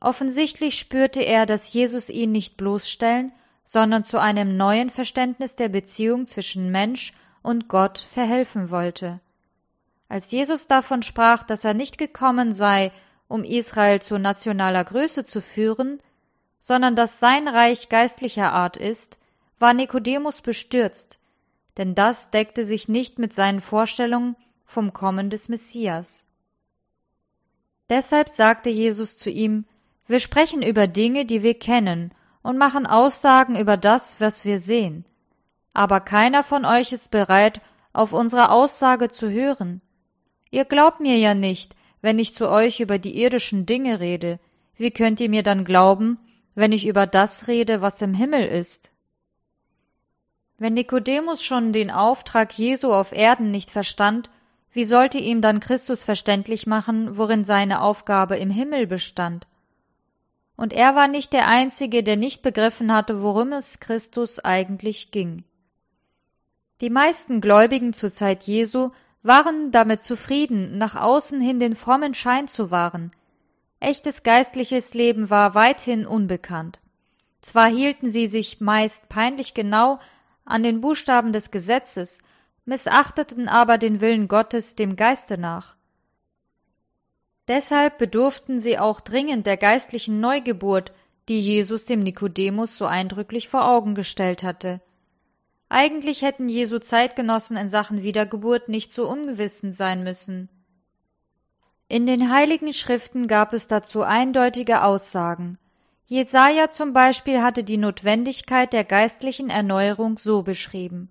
Offensichtlich 0.00 0.78
spürte 0.78 1.20
er, 1.20 1.44
dass 1.44 1.72
Jesus 1.72 2.08
ihn 2.08 2.32
nicht 2.32 2.56
bloßstellen, 2.56 3.32
sondern 3.64 4.04
zu 4.04 4.18
einem 4.18 4.56
neuen 4.56 4.90
Verständnis 4.90 5.54
der 5.54 5.68
Beziehung 5.68 6.26
zwischen 6.26 6.70
Mensch 6.70 7.12
und 7.42 7.68
Gott 7.68 7.98
verhelfen 7.98 8.70
wollte. 8.70 9.20
Als 10.08 10.30
Jesus 10.30 10.66
davon 10.66 11.02
sprach, 11.02 11.44
dass 11.44 11.64
er 11.64 11.74
nicht 11.74 11.98
gekommen 11.98 12.52
sei, 12.52 12.92
um 13.28 13.44
Israel 13.44 14.02
zu 14.02 14.18
nationaler 14.18 14.84
Größe 14.84 15.24
zu 15.24 15.40
führen, 15.40 15.98
sondern 16.60 16.96
dass 16.96 17.20
sein 17.20 17.48
Reich 17.48 17.88
geistlicher 17.88 18.52
Art 18.52 18.76
ist, 18.76 19.18
war 19.58 19.72
Nikodemus 19.72 20.40
bestürzt, 20.40 21.18
denn 21.76 21.94
das 21.94 22.30
deckte 22.30 22.64
sich 22.64 22.88
nicht 22.88 23.18
mit 23.18 23.32
seinen 23.32 23.60
Vorstellungen 23.60 24.36
vom 24.64 24.92
Kommen 24.92 25.30
des 25.30 25.48
Messias. 25.48 26.26
Deshalb 27.88 28.28
sagte 28.28 28.70
Jesus 28.70 29.18
zu 29.18 29.30
ihm, 29.30 29.64
wir 30.06 30.18
sprechen 30.18 30.62
über 30.62 30.86
Dinge, 30.86 31.24
die 31.24 31.42
wir 31.42 31.58
kennen, 31.58 32.12
und 32.42 32.58
machen 32.58 32.86
Aussagen 32.86 33.54
über 33.54 33.76
das, 33.76 34.20
was 34.20 34.44
wir 34.44 34.58
sehen. 34.58 35.04
Aber 35.72 36.00
keiner 36.00 36.42
von 36.42 36.64
euch 36.64 36.92
ist 36.92 37.10
bereit, 37.10 37.60
auf 37.92 38.12
unsere 38.12 38.50
Aussage 38.50 39.08
zu 39.08 39.30
hören. 39.30 39.80
Ihr 40.50 40.64
glaubt 40.64 41.00
mir 41.00 41.16
ja 41.16 41.34
nicht, 41.34 41.76
wenn 42.00 42.18
ich 42.18 42.34
zu 42.34 42.48
euch 42.48 42.80
über 42.80 42.98
die 42.98 43.20
irdischen 43.20 43.66
Dinge 43.66 44.00
rede. 44.00 44.40
Wie 44.76 44.90
könnt 44.90 45.20
ihr 45.20 45.28
mir 45.28 45.42
dann 45.42 45.64
glauben, 45.64 46.18
wenn 46.54 46.72
ich 46.72 46.86
über 46.86 47.06
das 47.06 47.48
rede, 47.48 47.80
was 47.80 48.02
im 48.02 48.14
Himmel 48.14 48.44
ist. 48.44 48.90
Wenn 50.58 50.74
Nikodemus 50.74 51.42
schon 51.42 51.72
den 51.72 51.90
Auftrag 51.90 52.56
Jesu 52.58 52.92
auf 52.92 53.12
Erden 53.12 53.50
nicht 53.50 53.70
verstand, 53.70 54.28
wie 54.72 54.84
sollte 54.84 55.18
ihm 55.18 55.40
dann 55.40 55.60
Christus 55.60 56.04
verständlich 56.04 56.66
machen, 56.66 57.16
worin 57.16 57.44
seine 57.44 57.80
Aufgabe 57.80 58.36
im 58.36 58.50
Himmel 58.50 58.86
bestand? 58.86 59.46
Und 60.56 60.74
er 60.74 60.94
war 60.94 61.08
nicht 61.08 61.32
der 61.32 61.48
Einzige, 61.48 62.02
der 62.02 62.16
nicht 62.16 62.42
begriffen 62.42 62.92
hatte, 62.92 63.22
worum 63.22 63.52
es 63.52 63.80
Christus 63.80 64.38
eigentlich 64.38 65.10
ging. 65.10 65.44
Die 66.80 66.90
meisten 66.90 67.40
Gläubigen 67.40 67.92
zur 67.92 68.10
Zeit 68.10 68.44
Jesu 68.44 68.90
waren 69.22 69.70
damit 69.70 70.02
zufrieden, 70.02 70.78
nach 70.78 70.96
außen 70.96 71.40
hin 71.40 71.58
den 71.58 71.76
frommen 71.76 72.14
Schein 72.14 72.48
zu 72.48 72.70
wahren, 72.70 73.10
Echtes 73.80 74.22
geistliches 74.22 74.92
Leben 74.92 75.30
war 75.30 75.54
weithin 75.54 76.06
unbekannt. 76.06 76.78
Zwar 77.40 77.68
hielten 77.68 78.10
sie 78.10 78.26
sich 78.26 78.60
meist 78.60 79.08
peinlich 79.08 79.54
genau 79.54 79.98
an 80.44 80.62
den 80.62 80.82
Buchstaben 80.82 81.32
des 81.32 81.50
Gesetzes, 81.50 82.18
missachteten 82.66 83.48
aber 83.48 83.78
den 83.78 84.02
Willen 84.02 84.28
Gottes 84.28 84.76
dem 84.76 84.96
Geiste 84.96 85.38
nach. 85.38 85.76
Deshalb 87.48 87.96
bedurften 87.96 88.60
sie 88.60 88.78
auch 88.78 89.00
dringend 89.00 89.46
der 89.46 89.56
geistlichen 89.56 90.20
Neugeburt, 90.20 90.92
die 91.30 91.40
Jesus 91.40 91.86
dem 91.86 92.00
Nikodemus 92.00 92.76
so 92.76 92.84
eindrücklich 92.84 93.48
vor 93.48 93.66
Augen 93.66 93.94
gestellt 93.94 94.42
hatte. 94.42 94.82
Eigentlich 95.72 96.22
hätten 96.22 96.48
Jesu 96.48 96.80
Zeitgenossen 96.80 97.56
in 97.56 97.68
Sachen 97.68 98.02
Wiedergeburt 98.02 98.68
nicht 98.68 98.92
so 98.92 99.08
ungewissen 99.08 99.72
sein 99.72 100.02
müssen. 100.02 100.48
In 101.86 102.06
den 102.06 102.28
Heiligen 102.28 102.72
Schriften 102.72 103.28
gab 103.28 103.52
es 103.52 103.68
dazu 103.68 104.02
eindeutige 104.02 104.82
Aussagen. 104.82 105.58
Jesaja 106.06 106.72
zum 106.72 106.92
Beispiel 106.92 107.40
hatte 107.40 107.62
die 107.62 107.76
Notwendigkeit 107.76 108.72
der 108.72 108.82
geistlichen 108.82 109.48
Erneuerung 109.48 110.18
so 110.18 110.42
beschrieben. 110.42 111.08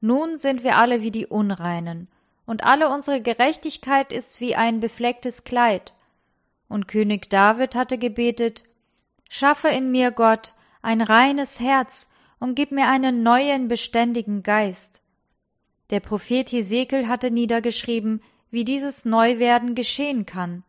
Nun 0.00 0.36
sind 0.36 0.64
wir 0.64 0.78
alle 0.78 1.02
wie 1.02 1.12
die 1.12 1.26
Unreinen, 1.26 2.08
und 2.44 2.64
alle 2.64 2.88
unsere 2.88 3.22
Gerechtigkeit 3.22 4.12
ist 4.12 4.40
wie 4.40 4.56
ein 4.56 4.80
beflecktes 4.80 5.44
Kleid. 5.44 5.92
Und 6.68 6.88
König 6.88 7.30
David 7.30 7.76
hatte 7.76 7.98
gebetet, 7.98 8.64
Schaffe 9.28 9.68
in 9.68 9.92
mir, 9.92 10.10
Gott, 10.10 10.54
ein 10.82 11.00
reines 11.02 11.60
Herz 11.60 12.08
und 12.42 12.56
gib 12.56 12.72
mir 12.72 12.88
einen 12.88 13.22
neuen, 13.22 13.68
beständigen 13.68 14.42
Geist. 14.42 15.00
Der 15.90 16.00
Prophet 16.00 16.50
Hesekiel 16.50 17.06
hatte 17.06 17.30
niedergeschrieben, 17.30 18.20
wie 18.50 18.64
dieses 18.64 19.04
Neuwerden 19.04 19.76
geschehen 19.76 20.26
kann. 20.26 20.64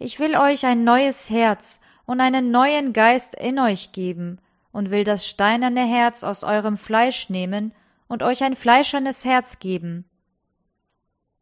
Ich 0.00 0.18
will 0.18 0.36
euch 0.36 0.66
ein 0.66 0.82
neues 0.82 1.30
Herz 1.30 1.78
und 2.04 2.20
einen 2.20 2.50
neuen 2.50 2.92
Geist 2.92 3.36
in 3.36 3.60
euch 3.60 3.92
geben 3.92 4.40
und 4.72 4.90
will 4.90 5.04
das 5.04 5.28
steinerne 5.28 5.86
Herz 5.86 6.24
aus 6.24 6.42
eurem 6.42 6.76
Fleisch 6.76 7.30
nehmen 7.30 7.72
und 8.08 8.24
euch 8.24 8.42
ein 8.42 8.56
fleischernes 8.56 9.24
Herz 9.24 9.60
geben. 9.60 10.04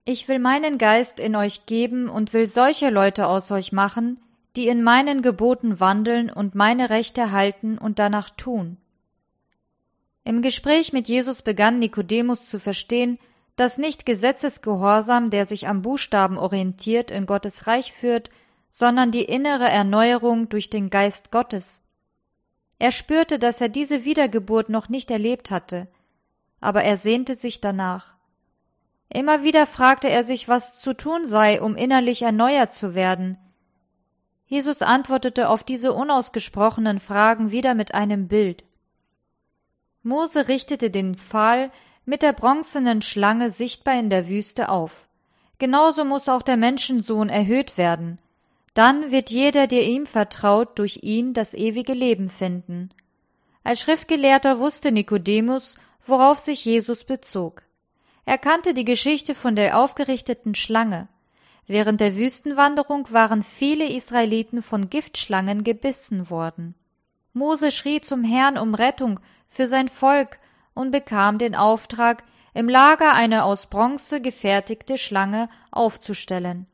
Ich 0.05 0.29
will 0.29 0.39
meinen 0.39 0.77
Geist 0.77 1.19
in 1.19 1.35
euch 1.35 1.65
geben 1.65 2.11
und 2.11 2.35
will 2.35 2.45
solche 2.45 2.91
Leute 2.91 3.27
aus 3.27 3.51
euch 3.53 3.73
machen, 3.73 4.21
die 4.55 4.69
in 4.69 4.83
meinen 4.83 5.23
Geboten 5.23 5.81
wandeln 5.81 6.29
und 6.29 6.55
meine 6.55 6.91
Rechte 6.91 7.33
halten 7.33 7.79
und 7.79 7.99
danach 7.99 8.29
tun. 8.29 8.77
Im 10.25 10.43
Gespräch 10.43 10.93
mit 10.93 11.09
Jesus 11.09 11.43
begann 11.43 11.79
Nikodemus 11.79 12.49
zu 12.49 12.59
verstehen, 12.59 13.19
dass 13.57 13.79
nicht 13.79 14.07
Gesetzesgehorsam, 14.07 15.31
der 15.31 15.47
sich 15.47 15.69
am 15.69 15.83
Buchstaben 15.83 16.39
orientiert, 16.39 17.11
in 17.11 17.27
Gottes 17.27 17.67
Reich 17.67 17.93
führt, 17.93 18.31
sondern 18.71 19.11
die 19.11 19.25
innere 19.25 19.69
Erneuerung 19.69 20.49
durch 20.49 20.71
den 20.71 20.91
Geist 20.91 21.31
Gottes. 21.31 21.83
Er 22.79 22.93
spürte, 22.93 23.39
dass 23.39 23.61
er 23.61 23.69
diese 23.69 24.05
Wiedergeburt 24.05 24.71
noch 24.71 24.89
nicht 24.89 25.11
erlebt 25.11 25.50
hatte, 25.50 25.89
aber 26.61 26.83
er 26.83 26.97
sehnte 26.97 27.35
sich 27.35 27.61
danach. 27.61 28.15
Immer 29.12 29.43
wieder 29.43 29.67
fragte 29.67 30.09
er 30.09 30.23
sich, 30.23 30.49
was 30.49 30.81
zu 30.81 30.95
tun 30.95 31.27
sei, 31.27 31.61
um 31.61 31.77
innerlich 31.77 32.23
erneuert 32.23 32.73
zu 32.73 32.95
werden. 32.95 33.37
Jesus 34.47 34.83
antwortete 34.83 35.49
auf 35.49 35.65
diese 35.65 35.93
unausgesprochenen 35.93 37.00
Fragen 37.00 37.50
wieder 37.50 37.75
mit 37.75 37.95
einem 37.95 38.29
Bild. 38.29 38.65
Mose 40.02 40.49
richtete 40.49 40.90
den 40.90 41.16
Pfahl 41.16 41.71
mit 42.04 42.23
der 42.23 42.33
bronzenen 42.33 43.02
Schlange 43.02 43.50
sichtbar 43.50 43.99
in 43.99 44.11
der 44.11 44.28
Wüste 44.28 44.69
auf. 44.69 45.07
Genauso 45.59 46.04
muss 46.04 46.28
auch 46.28 46.42
der 46.42 46.57
Menschensohn 46.57 47.28
erhöht 47.28 47.76
werden. 47.76 48.19
Dann 48.73 49.12
wird 49.12 49.30
jeder, 49.30 49.66
der 49.66 49.85
ihm 49.87 50.07
vertraut, 50.07 50.78
durch 50.78 51.00
ihn 51.02 51.35
das 51.35 51.54
ewige 51.54 51.92
Leben 51.92 52.30
finden. 52.30 52.90
Als 53.62 53.80
Schriftgelehrter 53.80 54.59
wusste 54.59 54.90
Nikodemus, 54.90 55.76
worauf 56.04 56.38
sich 56.38 56.64
Jesus 56.64 57.04
bezog. 57.04 57.62
Er 58.25 58.38
kannte 58.38 58.73
die 58.73 58.85
Geschichte 58.85 59.35
von 59.35 59.54
der 59.54 59.78
aufgerichteten 59.78 60.54
Schlange. 60.54 61.09
Während 61.66 62.00
der 62.00 62.16
Wüstenwanderung 62.16 63.12
waren 63.12 63.42
viele 63.42 63.92
Israeliten 63.92 64.62
von 64.62 64.88
Giftschlangen 64.88 65.62
gebissen 65.62 66.30
worden. 66.30 66.75
Mose 67.33 67.71
schrie 67.71 68.00
zum 68.00 68.25
Herrn 68.25 68.59
um 68.59 68.75
Rettung 68.75 69.21
für 69.50 69.66
sein 69.66 69.88
Volk 69.88 70.38
und 70.73 70.92
bekam 70.92 71.37
den 71.37 71.54
Auftrag, 71.54 72.23
im 72.54 72.69
Lager 72.69 73.12
eine 73.12 73.45
aus 73.45 73.66
Bronze 73.66 74.21
gefertigte 74.21 74.97
Schlange 74.97 75.50
aufzustellen. 75.71 76.66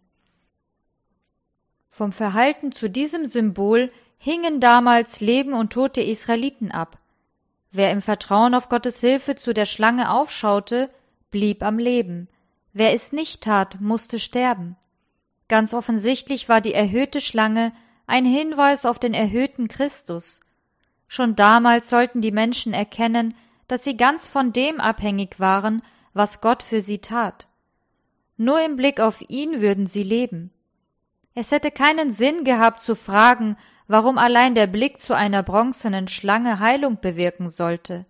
Vom 1.90 2.12
Verhalten 2.12 2.72
zu 2.72 2.88
diesem 2.88 3.26
Symbol 3.26 3.90
hingen 4.18 4.60
damals 4.60 5.20
Leben 5.20 5.54
und 5.54 5.72
Tod 5.72 5.96
der 5.96 6.06
Israeliten 6.06 6.70
ab. 6.70 6.98
Wer 7.72 7.90
im 7.90 8.02
Vertrauen 8.02 8.54
auf 8.54 8.68
Gottes 8.68 9.00
Hilfe 9.00 9.34
zu 9.34 9.52
der 9.52 9.64
Schlange 9.64 10.10
aufschaute, 10.10 10.90
blieb 11.30 11.62
am 11.62 11.78
Leben. 11.78 12.28
Wer 12.72 12.92
es 12.92 13.12
nicht 13.12 13.42
tat, 13.42 13.80
musste 13.80 14.18
sterben. 14.18 14.76
Ganz 15.48 15.72
offensichtlich 15.72 16.48
war 16.48 16.60
die 16.60 16.74
erhöhte 16.74 17.20
Schlange 17.20 17.72
ein 18.06 18.24
Hinweis 18.24 18.84
auf 18.84 18.98
den 18.98 19.14
erhöhten 19.14 19.68
Christus. 19.68 20.40
Schon 21.08 21.36
damals 21.36 21.90
sollten 21.90 22.20
die 22.20 22.32
Menschen 22.32 22.72
erkennen, 22.72 23.34
dass 23.68 23.84
sie 23.84 23.96
ganz 23.96 24.26
von 24.26 24.52
dem 24.52 24.80
abhängig 24.80 25.40
waren, 25.40 25.82
was 26.12 26.40
Gott 26.40 26.62
für 26.62 26.80
sie 26.80 26.98
tat. 26.98 27.46
Nur 28.36 28.64
im 28.64 28.76
Blick 28.76 29.00
auf 29.00 29.22
ihn 29.28 29.60
würden 29.60 29.86
sie 29.86 30.02
leben. 30.02 30.50
Es 31.34 31.50
hätte 31.50 31.70
keinen 31.70 32.10
Sinn 32.10 32.44
gehabt 32.44 32.80
zu 32.80 32.94
fragen, 32.94 33.56
warum 33.88 34.18
allein 34.18 34.54
der 34.54 34.66
Blick 34.66 35.00
zu 35.00 35.14
einer 35.14 35.42
bronzenen 35.42 36.08
Schlange 36.08 36.58
Heilung 36.58 37.00
bewirken 37.00 37.50
sollte. 37.50 38.06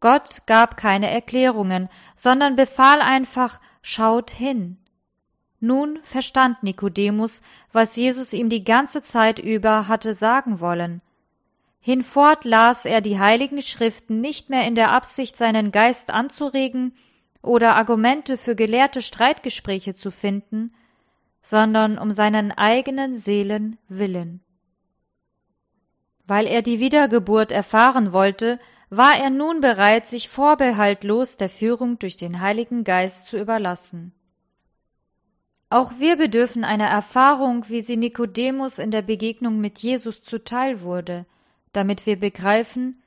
Gott 0.00 0.42
gab 0.46 0.76
keine 0.76 1.10
Erklärungen, 1.10 1.88
sondern 2.16 2.56
befahl 2.56 3.00
einfach 3.00 3.60
Schaut 3.86 4.30
hin. 4.30 4.78
Nun 5.60 5.98
verstand 6.02 6.62
Nikodemus, 6.62 7.42
was 7.72 7.96
Jesus 7.96 8.32
ihm 8.32 8.48
die 8.48 8.64
ganze 8.64 9.02
Zeit 9.02 9.38
über 9.38 9.88
hatte 9.88 10.14
sagen 10.14 10.60
wollen. 10.60 11.02
Hinfort 11.86 12.46
las 12.46 12.86
er 12.86 13.02
die 13.02 13.18
heiligen 13.18 13.60
Schriften 13.60 14.22
nicht 14.22 14.48
mehr 14.48 14.66
in 14.66 14.74
der 14.74 14.90
Absicht, 14.90 15.36
seinen 15.36 15.70
Geist 15.70 16.10
anzuregen 16.10 16.96
oder 17.42 17.76
Argumente 17.76 18.38
für 18.38 18.56
gelehrte 18.56 19.02
Streitgespräche 19.02 19.94
zu 19.94 20.10
finden, 20.10 20.72
sondern 21.42 21.98
um 21.98 22.10
seinen 22.10 22.52
eigenen 22.52 23.14
Seelen 23.14 23.76
willen. 23.86 24.40
Weil 26.26 26.46
er 26.46 26.62
die 26.62 26.80
Wiedergeburt 26.80 27.52
erfahren 27.52 28.14
wollte, 28.14 28.58
war 28.88 29.18
er 29.18 29.28
nun 29.28 29.60
bereit, 29.60 30.06
sich 30.06 30.30
vorbehaltlos 30.30 31.36
der 31.36 31.50
Führung 31.50 31.98
durch 31.98 32.16
den 32.16 32.40
Heiligen 32.40 32.84
Geist 32.84 33.26
zu 33.26 33.36
überlassen. 33.36 34.14
Auch 35.68 35.92
wir 35.98 36.16
bedürfen 36.16 36.64
einer 36.64 36.88
Erfahrung, 36.88 37.68
wie 37.68 37.82
sie 37.82 37.98
Nikodemus 37.98 38.78
in 38.78 38.90
der 38.90 39.02
Begegnung 39.02 39.60
mit 39.60 39.80
Jesus 39.80 40.22
zuteil 40.22 40.80
wurde, 40.80 41.26
damit 41.76 42.06
wir 42.06 42.18
begreifen, 42.18 43.02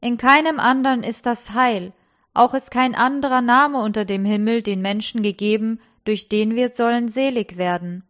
in 0.00 0.16
keinem 0.16 0.60
anderen 0.60 1.02
ist 1.02 1.26
das 1.26 1.54
Heil, 1.54 1.92
auch 2.34 2.54
ist 2.54 2.70
kein 2.70 2.94
anderer 2.94 3.40
Name 3.40 3.78
unter 3.78 4.04
dem 4.04 4.24
Himmel 4.24 4.62
den 4.62 4.80
Menschen 4.80 5.22
gegeben, 5.22 5.80
durch 6.04 6.28
den 6.28 6.54
wir 6.54 6.68
sollen 6.70 7.08
selig 7.08 7.56
werden. 7.56 8.04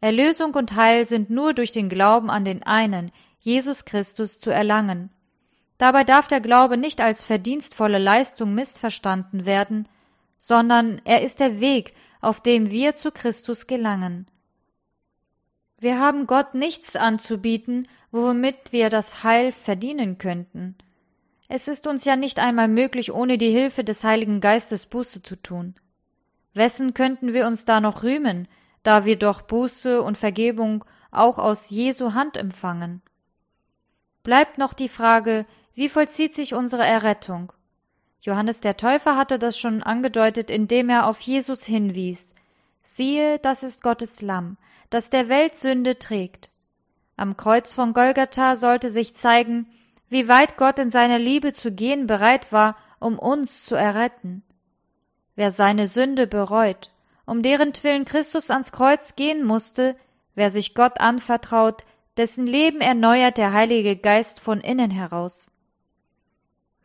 Erlösung 0.00 0.54
und 0.54 0.76
Heil 0.76 1.06
sind 1.06 1.30
nur 1.30 1.52
durch 1.52 1.72
den 1.72 1.88
Glauben 1.88 2.30
an 2.30 2.44
den 2.44 2.62
einen, 2.62 3.10
Jesus 3.40 3.84
Christus, 3.84 4.38
zu 4.38 4.50
erlangen. 4.50 5.10
Dabei 5.78 6.04
darf 6.04 6.28
der 6.28 6.40
Glaube 6.40 6.76
nicht 6.76 7.00
als 7.00 7.24
verdienstvolle 7.24 7.98
Leistung 7.98 8.54
missverstanden 8.54 9.46
werden, 9.46 9.88
sondern 10.38 11.00
er 11.04 11.22
ist 11.22 11.40
der 11.40 11.60
Weg, 11.60 11.94
auf 12.20 12.40
dem 12.40 12.70
wir 12.70 12.94
zu 12.94 13.10
Christus 13.10 13.66
gelangen. 13.66 14.26
Wir 15.78 15.98
haben 15.98 16.26
Gott 16.26 16.54
nichts 16.54 16.96
anzubieten, 16.96 17.88
womit 18.12 18.72
wir 18.72 18.90
das 18.90 19.22
Heil 19.22 19.52
verdienen 19.52 20.18
könnten. 20.18 20.76
Es 21.48 21.68
ist 21.68 21.86
uns 21.86 22.04
ja 22.04 22.16
nicht 22.16 22.38
einmal 22.38 22.68
möglich, 22.68 23.12
ohne 23.12 23.38
die 23.38 23.50
Hilfe 23.50 23.82
des 23.82 24.04
Heiligen 24.04 24.40
Geistes 24.40 24.86
Buße 24.86 25.22
zu 25.22 25.36
tun. 25.36 25.74
Wessen 26.54 26.94
könnten 26.94 27.32
wir 27.32 27.46
uns 27.46 27.64
da 27.64 27.80
noch 27.80 28.02
rühmen, 28.02 28.48
da 28.82 29.04
wir 29.04 29.18
doch 29.18 29.42
Buße 29.42 30.02
und 30.02 30.18
Vergebung 30.18 30.84
auch 31.10 31.38
aus 31.38 31.70
Jesu 31.70 32.14
Hand 32.14 32.36
empfangen? 32.36 33.02
Bleibt 34.22 34.58
noch 34.58 34.74
die 34.74 34.88
Frage, 34.88 35.46
wie 35.74 35.88
vollzieht 35.88 36.34
sich 36.34 36.54
unsere 36.54 36.84
Errettung? 36.84 37.52
Johannes 38.20 38.60
der 38.60 38.76
Täufer 38.76 39.16
hatte 39.16 39.38
das 39.38 39.58
schon 39.58 39.82
angedeutet, 39.82 40.50
indem 40.50 40.90
er 40.90 41.06
auf 41.06 41.20
Jesus 41.20 41.64
hinwies. 41.64 42.34
Siehe, 42.82 43.38
das 43.38 43.62
ist 43.62 43.82
Gottes 43.82 44.20
Lamm, 44.20 44.58
das 44.90 45.10
der 45.10 45.28
Welt 45.28 45.56
Sünde 45.56 45.98
trägt. 45.98 46.50
Am 47.20 47.36
Kreuz 47.36 47.74
von 47.74 47.92
Golgatha 47.92 48.56
sollte 48.56 48.90
sich 48.90 49.14
zeigen, 49.14 49.66
wie 50.08 50.26
weit 50.26 50.56
Gott 50.56 50.78
in 50.78 50.88
seiner 50.88 51.18
Liebe 51.18 51.52
zu 51.52 51.70
gehen 51.70 52.06
bereit 52.06 52.50
war, 52.50 52.76
um 52.98 53.18
uns 53.18 53.66
zu 53.66 53.74
erretten. 53.74 54.42
Wer 55.34 55.52
seine 55.52 55.86
Sünde 55.86 56.26
bereut, 56.26 56.90
um 57.26 57.42
deren 57.42 57.74
Willen 57.82 58.06
Christus 58.06 58.50
ans 58.50 58.72
Kreuz 58.72 59.16
gehen 59.16 59.44
musste, 59.44 59.96
wer 60.34 60.50
sich 60.50 60.74
Gott 60.74 60.98
anvertraut, 60.98 61.82
dessen 62.16 62.46
Leben 62.46 62.80
erneuert 62.80 63.36
der 63.36 63.52
Heilige 63.52 63.96
Geist 63.96 64.40
von 64.40 64.62
innen 64.62 64.90
heraus. 64.90 65.52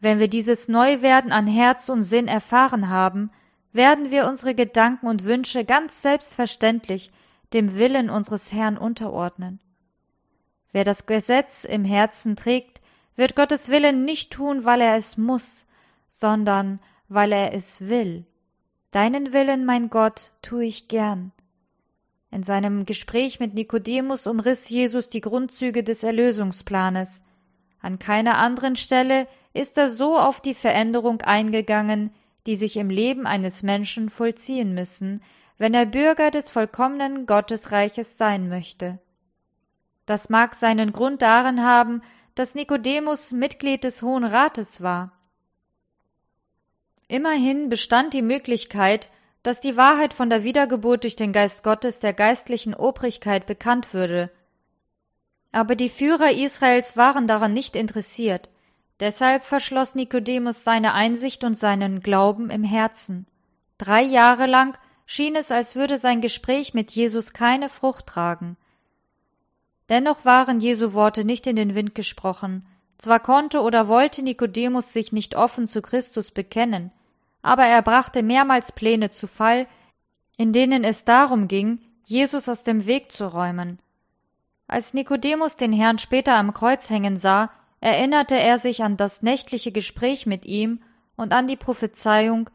Wenn 0.01 0.19
wir 0.19 0.27
dieses 0.27 0.67
Neuwerden 0.67 1.31
an 1.31 1.47
Herz 1.47 1.87
und 1.87 2.03
Sinn 2.03 2.27
erfahren 2.27 2.89
haben, 2.89 3.31
werden 3.71 4.11
wir 4.11 4.27
unsere 4.27 4.53
Gedanken 4.53 5.07
und 5.07 5.23
Wünsche 5.23 5.63
ganz 5.63 6.01
selbstverständlich 6.01 7.13
dem 7.53 7.77
Willen 7.77 8.09
unseres 8.09 8.51
Herrn 8.51 8.77
unterordnen. 8.77 9.61
Wer 10.75 10.83
das 10.83 11.05
Gesetz 11.05 11.63
im 11.63 11.85
Herzen 11.85 12.35
trägt, 12.35 12.81
wird 13.15 13.37
Gottes 13.37 13.69
Willen 13.69 14.03
nicht 14.03 14.33
tun, 14.33 14.65
weil 14.65 14.81
er 14.81 14.97
es 14.97 15.15
muss, 15.15 15.65
sondern 16.09 16.81
weil 17.07 17.31
er 17.31 17.53
es 17.53 17.87
will. 17.87 18.25
Deinen 18.91 19.31
Willen, 19.31 19.63
mein 19.63 19.89
Gott, 19.89 20.33
tue 20.41 20.65
ich 20.65 20.89
gern. 20.89 21.31
In 22.29 22.43
seinem 22.43 22.83
Gespräch 22.83 23.39
mit 23.39 23.53
Nikodemus 23.53 24.27
umriss 24.27 24.67
Jesus 24.67 25.07
die 25.07 25.21
Grundzüge 25.21 25.81
des 25.81 26.03
Erlösungsplanes. 26.03 27.23
An 27.79 27.97
keiner 27.97 28.37
anderen 28.37 28.75
Stelle 28.75 29.29
ist 29.53 29.77
er 29.77 29.89
so 29.89 30.17
auf 30.17 30.41
die 30.41 30.53
Veränderung 30.53 31.21
eingegangen, 31.21 32.11
die 32.47 32.57
sich 32.57 32.75
im 32.75 32.89
Leben 32.89 33.25
eines 33.25 33.63
Menschen 33.63 34.09
vollziehen 34.09 34.73
müssen, 34.73 35.23
wenn 35.57 35.73
er 35.73 35.85
Bürger 35.85 36.31
des 36.31 36.49
vollkommenen 36.49 37.27
Gottesreiches 37.27 38.17
sein 38.17 38.49
möchte. 38.49 38.99
Das 40.05 40.29
mag 40.29 40.55
seinen 40.55 40.93
Grund 40.93 41.21
darin 41.21 41.63
haben, 41.63 42.01
dass 42.35 42.55
Nikodemus 42.55 43.31
Mitglied 43.31 43.83
des 43.83 44.01
Hohen 44.01 44.23
Rates 44.23 44.81
war. 44.81 45.11
Immerhin 47.07 47.69
bestand 47.69 48.13
die 48.13 48.21
Möglichkeit, 48.21 49.09
dass 49.43 49.59
die 49.59 49.77
Wahrheit 49.77 50.13
von 50.13 50.29
der 50.29 50.43
Wiedergeburt 50.43 51.03
durch 51.03 51.15
den 51.15 51.31
Geist 51.31 51.63
Gottes 51.63 51.99
der 51.99 52.13
geistlichen 52.13 52.73
Obrigkeit 52.73 53.45
bekannt 53.45 53.93
würde. 53.93 54.31
Aber 55.51 55.75
die 55.75 55.89
Führer 55.89 56.31
Israels 56.31 56.97
waren 56.97 57.27
daran 57.27 57.53
nicht 57.53 57.75
interessiert. 57.75 58.49
Deshalb 58.99 59.43
verschloss 59.43 59.93
Nikodemus 59.93 60.63
seine 60.63 60.93
Einsicht 60.93 61.43
und 61.43 61.57
seinen 61.59 61.99
Glauben 61.99 62.49
im 62.49 62.63
Herzen. 62.63 63.27
Drei 63.77 64.01
Jahre 64.01 64.47
lang 64.47 64.77
schien 65.05 65.35
es, 65.35 65.51
als 65.51 65.75
würde 65.75 65.97
sein 65.97 66.21
Gespräch 66.21 66.73
mit 66.73 66.91
Jesus 66.91 67.33
keine 67.33 67.69
Frucht 67.69 68.07
tragen. 68.07 68.57
Dennoch 69.89 70.25
waren 70.25 70.59
Jesu 70.59 70.93
Worte 70.93 71.25
nicht 71.25 71.45
in 71.47 71.55
den 71.55 71.75
Wind 71.75 71.95
gesprochen. 71.95 72.65
Zwar 72.97 73.19
konnte 73.19 73.61
oder 73.61 73.87
wollte 73.87 74.23
Nikodemus 74.23 74.93
sich 74.93 75.11
nicht 75.11 75.35
offen 75.35 75.67
zu 75.67 75.81
Christus 75.81 76.31
bekennen, 76.31 76.91
aber 77.41 77.65
er 77.65 77.81
brachte 77.81 78.23
mehrmals 78.23 78.71
Pläne 78.71 79.11
zu 79.11 79.27
Fall, 79.27 79.67
in 80.37 80.53
denen 80.53 80.83
es 80.83 81.03
darum 81.03 81.47
ging, 81.47 81.79
Jesus 82.05 82.47
aus 82.49 82.63
dem 82.63 82.85
Weg 82.85 83.11
zu 83.11 83.25
räumen. 83.25 83.79
Als 84.67 84.93
Nikodemus 84.93 85.57
den 85.57 85.73
Herrn 85.73 85.99
später 85.99 86.35
am 86.35 86.53
Kreuz 86.53 86.89
hängen 86.89 87.17
sah, 87.17 87.51
erinnerte 87.81 88.35
er 88.35 88.57
sich 88.57 88.83
an 88.83 88.97
das 88.97 89.21
nächtliche 89.21 89.71
Gespräch 89.71 90.25
mit 90.25 90.45
ihm 90.45 90.81
und 91.15 91.33
an 91.33 91.47
die 91.47 91.55
Prophezeiung, 91.55 92.49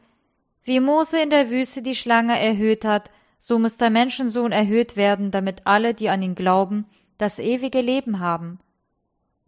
wie 0.63 0.79
Mose 0.79 1.21
in 1.21 1.29
der 1.29 1.49
Wüste 1.49 1.81
die 1.81 1.95
Schlange 1.95 2.39
erhöht 2.39 2.85
hat, 2.85 3.11
so 3.39 3.57
muss 3.57 3.77
der 3.77 3.89
Menschensohn 3.89 4.51
erhöht 4.51 4.97
werden, 4.97 5.31
damit 5.31 5.65
alle, 5.65 5.93
die 5.93 6.09
an 6.09 6.21
ihn 6.21 6.35
glauben, 6.35 6.85
das 7.21 7.37
ewige 7.37 7.81
Leben 7.81 8.19
haben. 8.19 8.59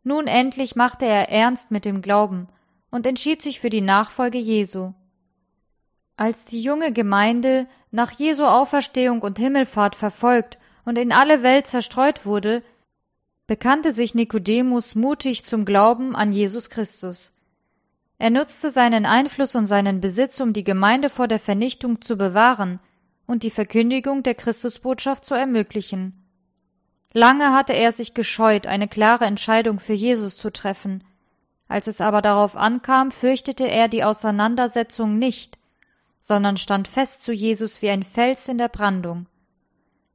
Nun 0.04 0.28
endlich 0.28 0.76
machte 0.76 1.08
er 1.08 1.30
ernst 1.30 1.72
mit 1.72 1.86
dem 1.86 2.04
Glauben 2.04 2.48
und 2.92 3.08
entschied 3.08 3.42
sich 3.42 3.60
für 3.60 3.72
die 3.72 3.82
Nachfolge 3.82 4.38
Jesu. 4.38 4.94
Als 6.16 6.46
die 6.46 6.62
junge 6.62 6.94
Gemeinde 6.94 7.68
nach 7.90 8.12
Jesu 8.12 8.46
Auferstehung 8.46 9.24
und 9.24 9.40
Himmelfahrt 9.40 9.96
verfolgt 9.96 10.60
und 10.86 11.00
in 11.00 11.12
alle 11.12 11.42
Welt 11.42 11.66
zerstreut 11.66 12.28
wurde, 12.28 12.62
bekannte 13.48 13.92
sich 13.92 14.14
Nikodemus 14.14 14.94
mutig 14.94 15.44
zum 15.44 15.66
Glauben 15.66 16.16
an 16.16 16.32
Jesus 16.32 16.70
Christus. 16.70 17.34
Er 18.20 18.30
nutzte 18.30 18.70
seinen 18.70 19.08
Einfluss 19.08 19.56
und 19.56 19.66
seinen 19.66 20.00
Besitz, 20.00 20.40
um 20.40 20.54
die 20.54 20.64
Gemeinde 20.64 21.10
vor 21.10 21.28
der 21.28 21.40
Vernichtung 21.40 22.02
zu 22.02 22.18
bewahren 22.18 22.80
und 23.26 23.42
die 23.42 23.50
Verkündigung 23.50 24.22
der 24.22 24.36
Christusbotschaft 24.36 25.26
zu 25.26 25.34
ermöglichen. 25.34 26.23
Lange 27.14 27.54
hatte 27.54 27.74
er 27.74 27.92
sich 27.92 28.16
gescheut, 28.16 28.66
eine 28.66 28.88
klare 28.88 29.26
Entscheidung 29.26 29.80
für 29.80 29.94
Jesus 29.94 30.36
zu 30.36 30.52
treffen. 30.52 31.04
Als 31.68 31.88
es 31.88 32.02
aber 32.02 32.22
darauf 32.22 32.58
ankam, 32.58 33.12
fürchtete 33.12 33.68
er 33.68 33.88
die 33.88 34.04
Auseinandersetzung 34.04 35.20
nicht, 35.20 35.60
sondern 36.22 36.58
stand 36.58 36.88
fest 36.88 37.24
zu 37.24 37.32
Jesus 37.32 37.82
wie 37.82 37.90
ein 37.90 38.04
Fels 38.04 38.48
in 38.48 38.58
der 38.58 38.68
Brandung. 38.68 39.28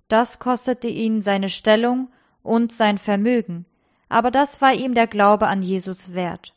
Das 0.08 0.38
kostete 0.40 0.88
ihn 0.88 1.20
seine 1.20 1.48
Stellung 1.48 2.08
und 2.42 2.72
sein 2.72 2.98
Vermögen, 2.98 3.66
aber 4.08 4.30
das 4.30 4.61
war 4.61 4.72
ihm 4.72 4.94
der 4.94 5.06
Glaube 5.06 5.46
an 5.46 5.62
Jesus 5.62 6.14
wert. 6.14 6.54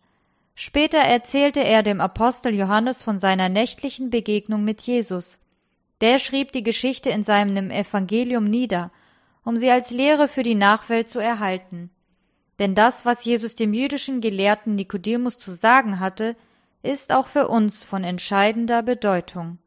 Später 0.55 0.99
erzählte 0.99 1.63
er 1.63 1.83
dem 1.83 2.01
Apostel 2.01 2.55
Johannes 2.55 3.03
von 3.03 3.19
seiner 3.19 3.49
nächtlichen 3.49 4.09
Begegnung 4.09 4.63
mit 4.63 4.81
Jesus. 4.81 5.39
Der 6.01 6.17
schrieb 6.17 6.51
die 6.51 6.63
Geschichte 6.63 7.09
in 7.09 7.23
seinem 7.23 7.71
Evangelium 7.71 8.45
nieder 8.45 8.91
um 9.43 9.57
sie 9.57 9.69
als 9.69 9.91
Lehre 9.91 10.27
für 10.27 10.43
die 10.43 10.55
Nachwelt 10.55 11.09
zu 11.09 11.19
erhalten. 11.19 11.89
Denn 12.59 12.75
das, 12.75 13.05
was 13.05 13.25
Jesus 13.25 13.55
dem 13.55 13.73
jüdischen 13.73 14.21
Gelehrten 14.21 14.75
Nikodemus 14.75 15.39
zu 15.39 15.51
sagen 15.51 15.99
hatte, 15.99 16.35
ist 16.83 17.13
auch 17.13 17.27
für 17.27 17.47
uns 17.47 17.83
von 17.83 18.03
entscheidender 18.03 18.83
Bedeutung. 18.83 19.57